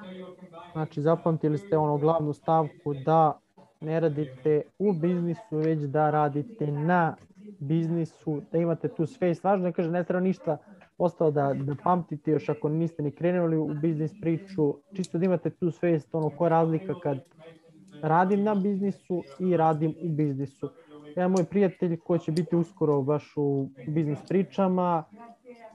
[0.72, 3.38] znači zapamtili ste ono glavnu stavku da
[3.80, 7.16] ne radite u biznisu, već da radite na
[7.58, 9.34] biznisu, da imate tu sve.
[9.42, 10.56] Važno je, kaže, ne treba ništa
[10.98, 15.50] ostalo da, da pamtite još ako niste ni krenuli u biznis priču, čisto da imate
[15.50, 17.18] tu svest, ono, koja razlika kad
[18.02, 20.70] radim na biznisu i radim u biznisu.
[21.16, 25.04] Jedan moj prijatelj koji će biti uskoro baš u biznis pričama,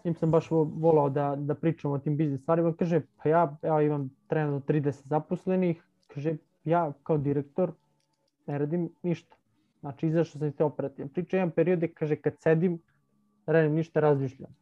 [0.01, 3.57] s njim sam baš volao da, da pričam o tim biznis stvarima, kaže, pa ja,
[3.63, 7.71] ja imam trenutno 30 zaposlenih, kaže, ja kao direktor
[8.49, 9.35] ne radim ništa.
[9.79, 11.11] Znači, izašao sam iz te operativne.
[11.13, 12.79] Priča jedan periode, kaže, kad sedim,
[13.45, 14.55] radim ništa, razmišljam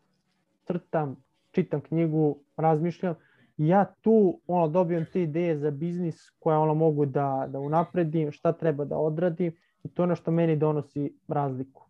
[0.68, 1.16] crtam,
[1.52, 3.16] čitam knjigu, razmišljam.
[3.58, 8.52] Ja tu ono, dobijem te ideje za biznis koje ono mogu da, da unapredim, šta
[8.52, 11.88] treba da odradim i to je ono što meni donosi razliku.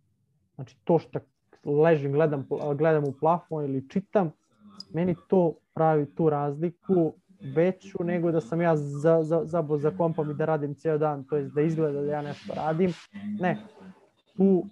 [0.56, 1.20] Znači to što
[1.64, 4.32] ležim, gledam, gledam u plafon ili čitam,
[4.94, 10.32] meni to pravi tu razliku veću nego da sam ja za, za, za, za kompom
[10.32, 12.94] i da radim ceo dan, to jest da izgleda da ja nešto radim.
[13.40, 13.58] Ne,
[14.38, 14.66] tu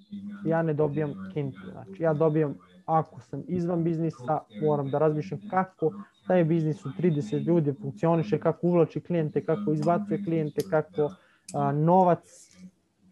[0.46, 1.60] ja ne dobijam kintu.
[1.72, 2.56] Znači ja dobijam
[2.86, 5.92] ako sam izvan biznisa, moram da razmišljam kako
[6.28, 11.12] taj biznis u 30 ljudi funkcioniše, kako uvlači klijente, kako izbacuje klijente, kako
[11.54, 12.20] a, novac,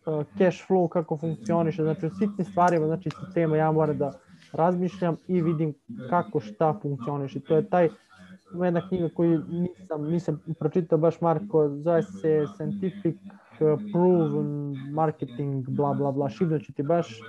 [0.06, 4.12] a, cash flow, kako funkcioniše, znači u sitnim stvarima, znači sistema ja moram da
[4.52, 5.74] razmišljam i vidim
[6.10, 7.40] kako šta funkcioniše.
[7.40, 7.90] To je taj
[8.62, 13.16] jedna knjiga koju nisam, nisam pročitao baš Marko, zove se Scientific
[13.92, 17.20] Proven Marketing, bla bla bla, šibno ti baš,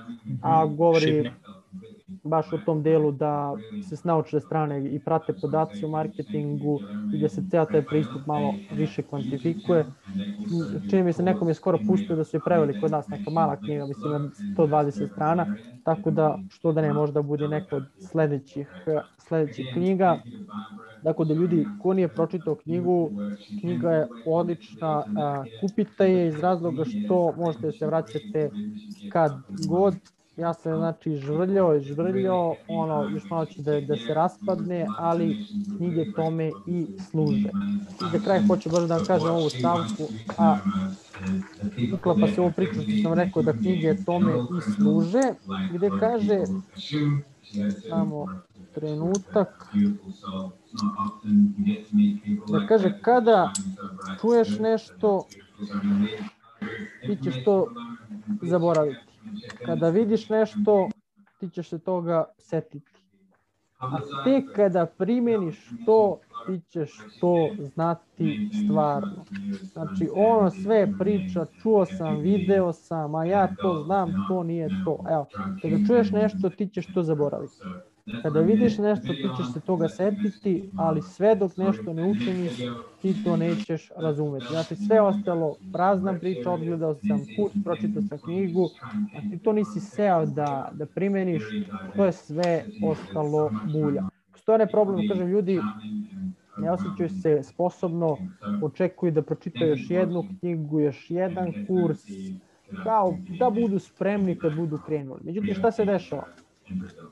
[0.42, 1.30] a govori Šibni
[2.24, 3.54] baš u tom delu da
[3.88, 6.80] se s naučne strane i prate podaci u marketingu
[7.14, 9.84] i da se ceo taj pristup malo više kvantifikuje.
[10.90, 13.56] Čini mi se nekom je skoro pustio da su je preveli kod nas neka mala
[13.56, 15.46] knjiga, mislim na 120 strana,
[15.84, 18.68] tako da što da ne možda bude neka od sledećih,
[19.28, 20.18] sledećih knjiga.
[21.02, 23.10] Dakle, da ljudi, ko nije pročitao knjigu,
[23.60, 25.04] knjiga je odlična,
[25.60, 28.50] kupite je iz razloga što možete da se vraćate
[29.12, 29.32] kad
[29.68, 29.94] god,
[30.36, 35.36] ja sam znači žvrljao i žvrljao, ono, još malo će da, da se raspadne, ali
[35.76, 37.48] knjige tome i služe.
[38.00, 40.02] I za kraj hoću baš da vam kažem ovu stavku,
[40.38, 40.58] a
[41.94, 45.22] uklapa se ovo priču što sam rekao da knjige tome i služe,
[45.72, 46.40] gde kaže,
[47.88, 48.26] samo
[48.74, 49.74] trenutak,
[52.52, 53.52] da kaže kada
[54.20, 55.26] čuješ nešto,
[57.06, 57.66] ti ćeš to
[58.42, 59.14] zaboraviti
[59.66, 60.88] Kada vidiš nešto,
[61.40, 62.90] ti ćeš se toga setiti.
[63.78, 69.24] A tek kada primjeniš to, ti ćeš to znati stvarno.
[69.62, 75.04] Znači, ono sve priča, čuo sam, video sam, a ja to znam, to nije to.
[75.10, 75.26] Evo,
[75.62, 77.54] kada čuješ nešto, ti ćeš to zaboraviti.
[78.22, 82.52] Kada vidiš nešto, ti ćeš se toga setiti, ali sve dok nešto ne učiniš,
[83.02, 84.46] ti to nećeš razumeti.
[84.50, 88.68] Znači sve ostalo, prazna priča, odgledao sam kurs, pročitao sam knjigu,
[89.16, 91.42] a ti to nisi seo da, da primeniš,
[91.96, 94.02] to je sve ostalo bulja.
[94.32, 95.60] Postoje ne problem, kažem, ljudi
[96.58, 98.16] ne osjećaju se sposobno,
[98.62, 102.00] očekuju da pročitaju još jednu knjigu, još jedan kurs,
[102.82, 105.20] kao da budu spremni kad budu krenuli.
[105.24, 106.43] Međutim, šta se dešava?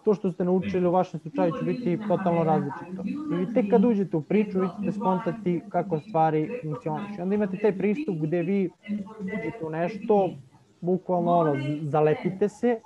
[0.04, 3.02] To što ste naučili u vašem slučaju će biti totalno različito.
[3.42, 7.22] I tek kad uđete u priču, vi ćete skontati kako stvari funkcionišu.
[7.22, 8.70] Onda imate taj pristup gde vi
[9.20, 10.30] uđete u nešto,
[10.80, 12.80] bukvalno ono, zalepite se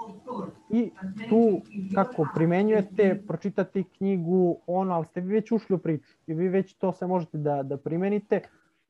[0.71, 0.91] i
[1.29, 1.61] tu
[1.95, 6.75] kako primenjujete, pročitate knjigu, ono, ali ste vi već ušli u priču i vi već
[6.75, 8.41] to se možete da, da primenite.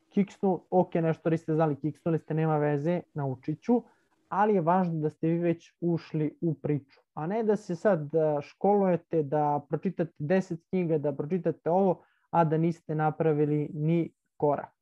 [0.09, 3.83] Kiksnu, ok, nešto niste znali, kiksnuli ste, nema veze, naučit ću,
[4.29, 8.09] ali je važno da ste vi već ušli u priču, a ne da se sad
[8.13, 14.77] da školujete, da pročitate 10 knjiga, da pročitate ovo, a da niste napravili ni korak.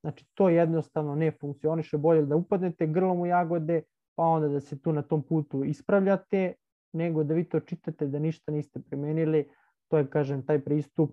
[0.00, 3.82] Znači, to jednostavno ne funkcioniše, bolje da upadnete grlom u jagode,
[4.14, 6.54] pa onda da se tu na tom putu ispravljate,
[6.92, 9.48] nego da vi to čitate, da ništa niste primenili,
[9.88, 11.10] to je, kažem, taj pristup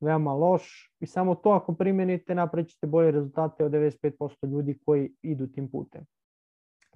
[0.00, 5.46] veoma loš i samo to ako primenite naprećete bolje rezultate od 95% ljudi koji idu
[5.46, 6.04] tim putem.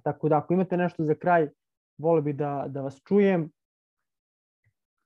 [0.07, 1.49] Tako da ako imate nešto za kraj,
[1.97, 3.49] vole bi da, da vas čujem.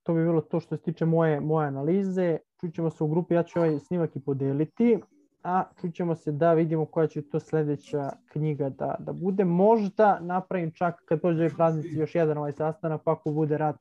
[0.04, 2.38] To bi bilo to što se tiče moje, moje analize.
[2.60, 5.00] Čućemo se u grupi, ja ću ovaj snimak i podeliti,
[5.44, 9.46] a čućemo se da vidimo koja će to sledeća knjiga da, da bude.
[9.46, 13.76] Možda napravim čak kad dođe ovaj praznici još jedan ovaj sastanak, pa ako bude rat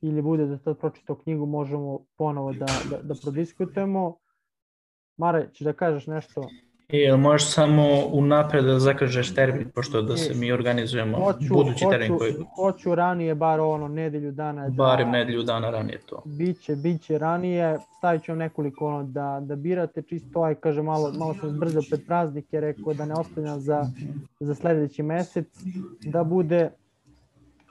[0.00, 4.16] ili bude da tad pročitao knjigu, možemo ponovo da, da, da prodiskutujemo.
[5.16, 6.48] Mare, ćeš da kažeš nešto?
[6.92, 11.90] Jel možeš samo unapred da zakažeš termin, pošto da se mi organizujemo Hoću, budući hoću,
[11.90, 12.34] termin koji...
[12.56, 14.68] hoću ranije, bar ono, nedelju dana.
[14.68, 16.22] Da, Barem nedelju dana ranije to.
[16.24, 21.34] Biće, biće ranije, stavit ću nekoliko ono da, da birate, čisto ovaj, kaže, malo, malo
[21.34, 23.86] sam zbrzao pred praznike, rekao da ne ostavljam za,
[24.40, 25.46] za sledeći mesec,
[26.04, 26.70] da bude,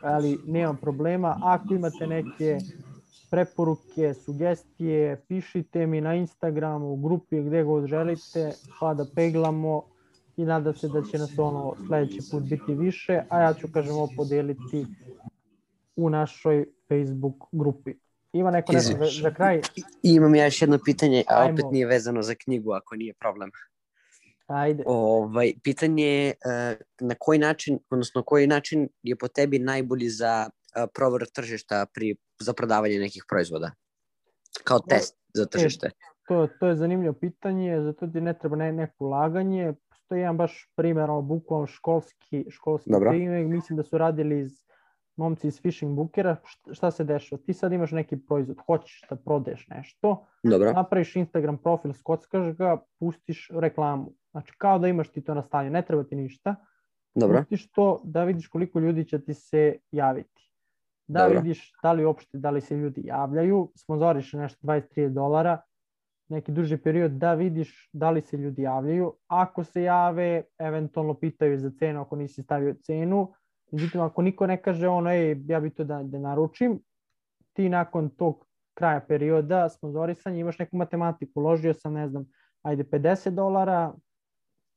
[0.02, 1.40] ali nema problema.
[1.44, 2.58] Ako imate neke
[3.32, 9.84] preporuke, sugestije, pišite mi na Instagramu, u grupi, gde god želite, pa da peglamo
[10.38, 13.96] i nadam se da će nas ono sledeći put biti više, a ja ću, kažem,
[13.96, 14.86] ovo podeliti
[15.96, 17.94] u našoj Facebook grupi.
[18.34, 19.62] Ima neko nešto za, za kraj?
[20.04, 21.54] I imam ja još jedno pitanje, a Ajmo.
[21.54, 23.52] opet nije vezano za knjigu, ako nije problem.
[24.48, 24.84] Ajde.
[24.86, 26.34] Ovaj, pitanje je e,
[27.00, 32.16] na koji način, odnosno koji način je po tebi najbolji za e, prover tržišta pri,
[32.44, 33.72] za prodavanje nekih proizvoda?
[34.64, 35.90] Kao test za tržište.
[36.28, 39.74] To, to je zanimljivo pitanje, zato ti ne treba ne, neko ulaganje.
[39.90, 44.52] Postoji jedan baš primjer, ono, bukvalno školski, školski primjer, mislim da su radili iz
[45.16, 47.42] momci iz Fishing Bookera, šta, šta se dešava?
[47.46, 52.78] Ti sad imaš neki proizvod, hoćeš da prodaješ nešto, Dobro, napraviš Instagram profil, skockaš ga,
[53.00, 54.14] pustiš reklamu.
[54.32, 56.56] Znači kao da imaš ti to na stanju, ne treba ti ništa.
[57.16, 60.51] dobro, Pustiš to da vidiš koliko ljudi će ti se javiti.
[61.08, 61.42] Da Dobro.
[61.42, 65.62] vidiš da li uopšte, da li se ljudi javljaju, sponzoriš nešto 23 dolara,
[66.30, 69.14] neki duži period da vidiš da li se ljudi javljaju.
[69.28, 73.34] Ako se jave, eventualno pitaju za cenu ako nisi stavio cenu.
[73.72, 76.80] Međutim, ako niko ne kaže ono, ej, ja bi to da, da naručim,
[77.54, 81.40] ti nakon tog kraja perioda sponzorisanja imaš neku matematiku.
[81.40, 82.26] Uložio sam, ne znam,
[82.62, 83.94] ajde 50 dolara,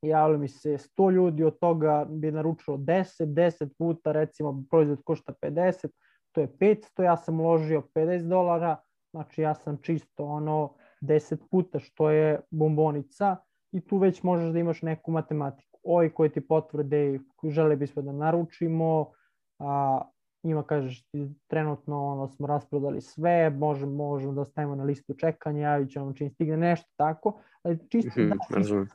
[0.01, 5.33] javilo mi se 100 ljudi, od toga bi naručilo 10, 10 puta, recimo proizvod košta
[5.41, 5.87] 50,
[6.35, 8.77] to je 500, ja sam uložio 50 dolara,
[9.11, 13.37] znači ja sam čisto ono 10 puta što je bombonica
[13.71, 15.79] i tu već možeš da imaš neku matematiku.
[15.83, 17.19] Ovi koji ti potvrde i
[17.49, 19.11] žele bismo da naručimo,
[19.59, 20.01] a,
[20.43, 25.61] njima kažeš ti trenutno ono, smo rasprodali sve, možemo, možemo da stavimo na listu čekanja,
[25.61, 28.87] javit ćemo čim stigne nešto tako, ali čisto mhm, da razumem.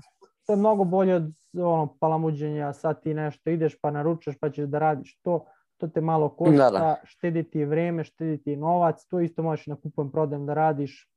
[0.46, 4.64] to je mnogo bolje od ono, palamuđenja, sad ti nešto ideš pa naručaš pa ćeš
[4.64, 5.46] da radiš to,
[5.80, 6.96] to te malo košta, Da, da.
[7.04, 11.08] štedi ti vreme, štedi ti novac, to isto možeš na kupujem prodajem da radiš,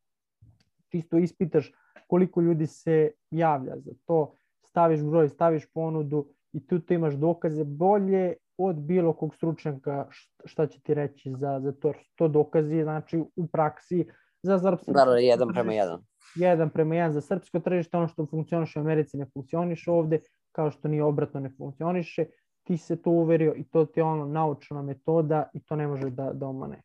[0.91, 1.71] čisto ispitaš
[2.07, 4.33] koliko ljudi se javlja za to,
[4.63, 10.07] staviš broj, staviš ponudu i tu tu imaš dokaze bolje od bilo kog stručnjaka
[10.45, 11.93] šta će ti reći za, za to.
[12.15, 14.05] To dokazi znači u praksi
[14.43, 15.99] za srpsko Da, da, jedan prema jedan.
[16.35, 20.19] jedan prema jedan za srpsko tržište, ono što funkcioniše u Americi ne funkcioniše ovde,
[20.51, 22.25] kao što ni obratno ne funkcioniše,
[22.63, 26.09] ti se to uverio i to ti je ono naučna metoda i to ne može
[26.09, 26.81] da, da omane.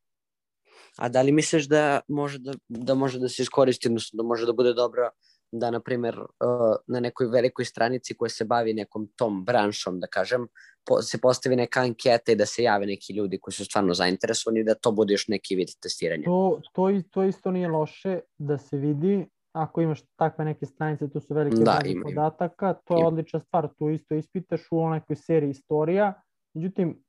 [0.96, 4.46] A da li misliš da može da, da može da se iskoristi, odnosno da može
[4.46, 5.10] da bude dobro
[5.52, 10.06] da, na primjer, uh, na nekoj velikoj stranici koja se bavi nekom tom branšom, da
[10.06, 10.46] kažem,
[10.86, 14.64] po, se postavi neka anketa i da se jave neki ljudi koji su stvarno zainteresovani
[14.64, 16.24] da to bude još neki vid testiranja.
[16.24, 19.26] To, to, to isto nije loše da se vidi,
[19.58, 23.08] ako imaš takve neke stranice, tu su velike Da, ima, podataka, to je Ima.
[23.08, 26.12] odlična stvar, tu isto ispitaš u nekoj seriji istorija,
[26.54, 27.02] međutim,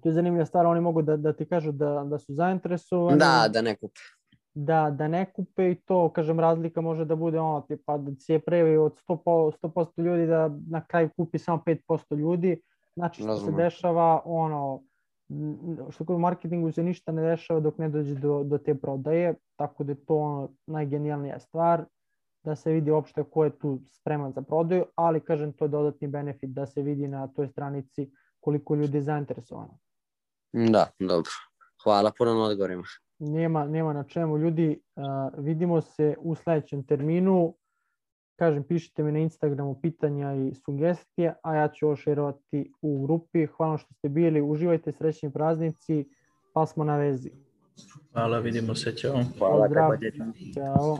[0.00, 3.48] to je zanimljiva stvar, oni mogu da, da ti kažu da, da su zainteresovani, Da,
[3.48, 4.00] da ne kupe.
[4.54, 8.38] da, da ne kupe i to, kažem, razlika može da bude ono, tipa da se
[8.38, 12.60] previ od 100%, po- 100% ljudi da na kraju kupi samo 5% ljudi,
[12.94, 13.56] znači što se Razumem.
[13.56, 14.82] dešava, ono,
[15.90, 19.34] što kod u marketingu se ništa ne dešava dok ne dođe do, do te prodaje,
[19.56, 21.84] tako da je to ono, najgenijalnija stvar,
[22.44, 26.08] da se vidi uopšte ko je tu spreman za prodaju, ali kažem, to je dodatni
[26.08, 28.10] benefit da se vidi na toj stranici
[28.40, 29.78] koliko ljudi je zainteresovano.
[30.52, 31.30] Da, dobro.
[31.84, 32.82] Hvala puno na odgovorima.
[33.18, 34.38] Nema, nema na čemu.
[34.38, 37.54] Ljudi, uh, vidimo se u sledećem terminu.
[38.38, 43.46] Kažem, pišite mi na Instagramu pitanja i sugestije, a ja ću ovo šerovati u grupi.
[43.46, 46.04] Hvala što ste bili, uživajte srećni praznici,
[46.52, 47.30] pa smo na vezi.
[48.12, 49.22] Hvala, vidimo se, ćao.
[49.38, 49.90] Hvala, Pozdrav.
[49.90, 50.02] kako
[50.54, 50.98] Ćao.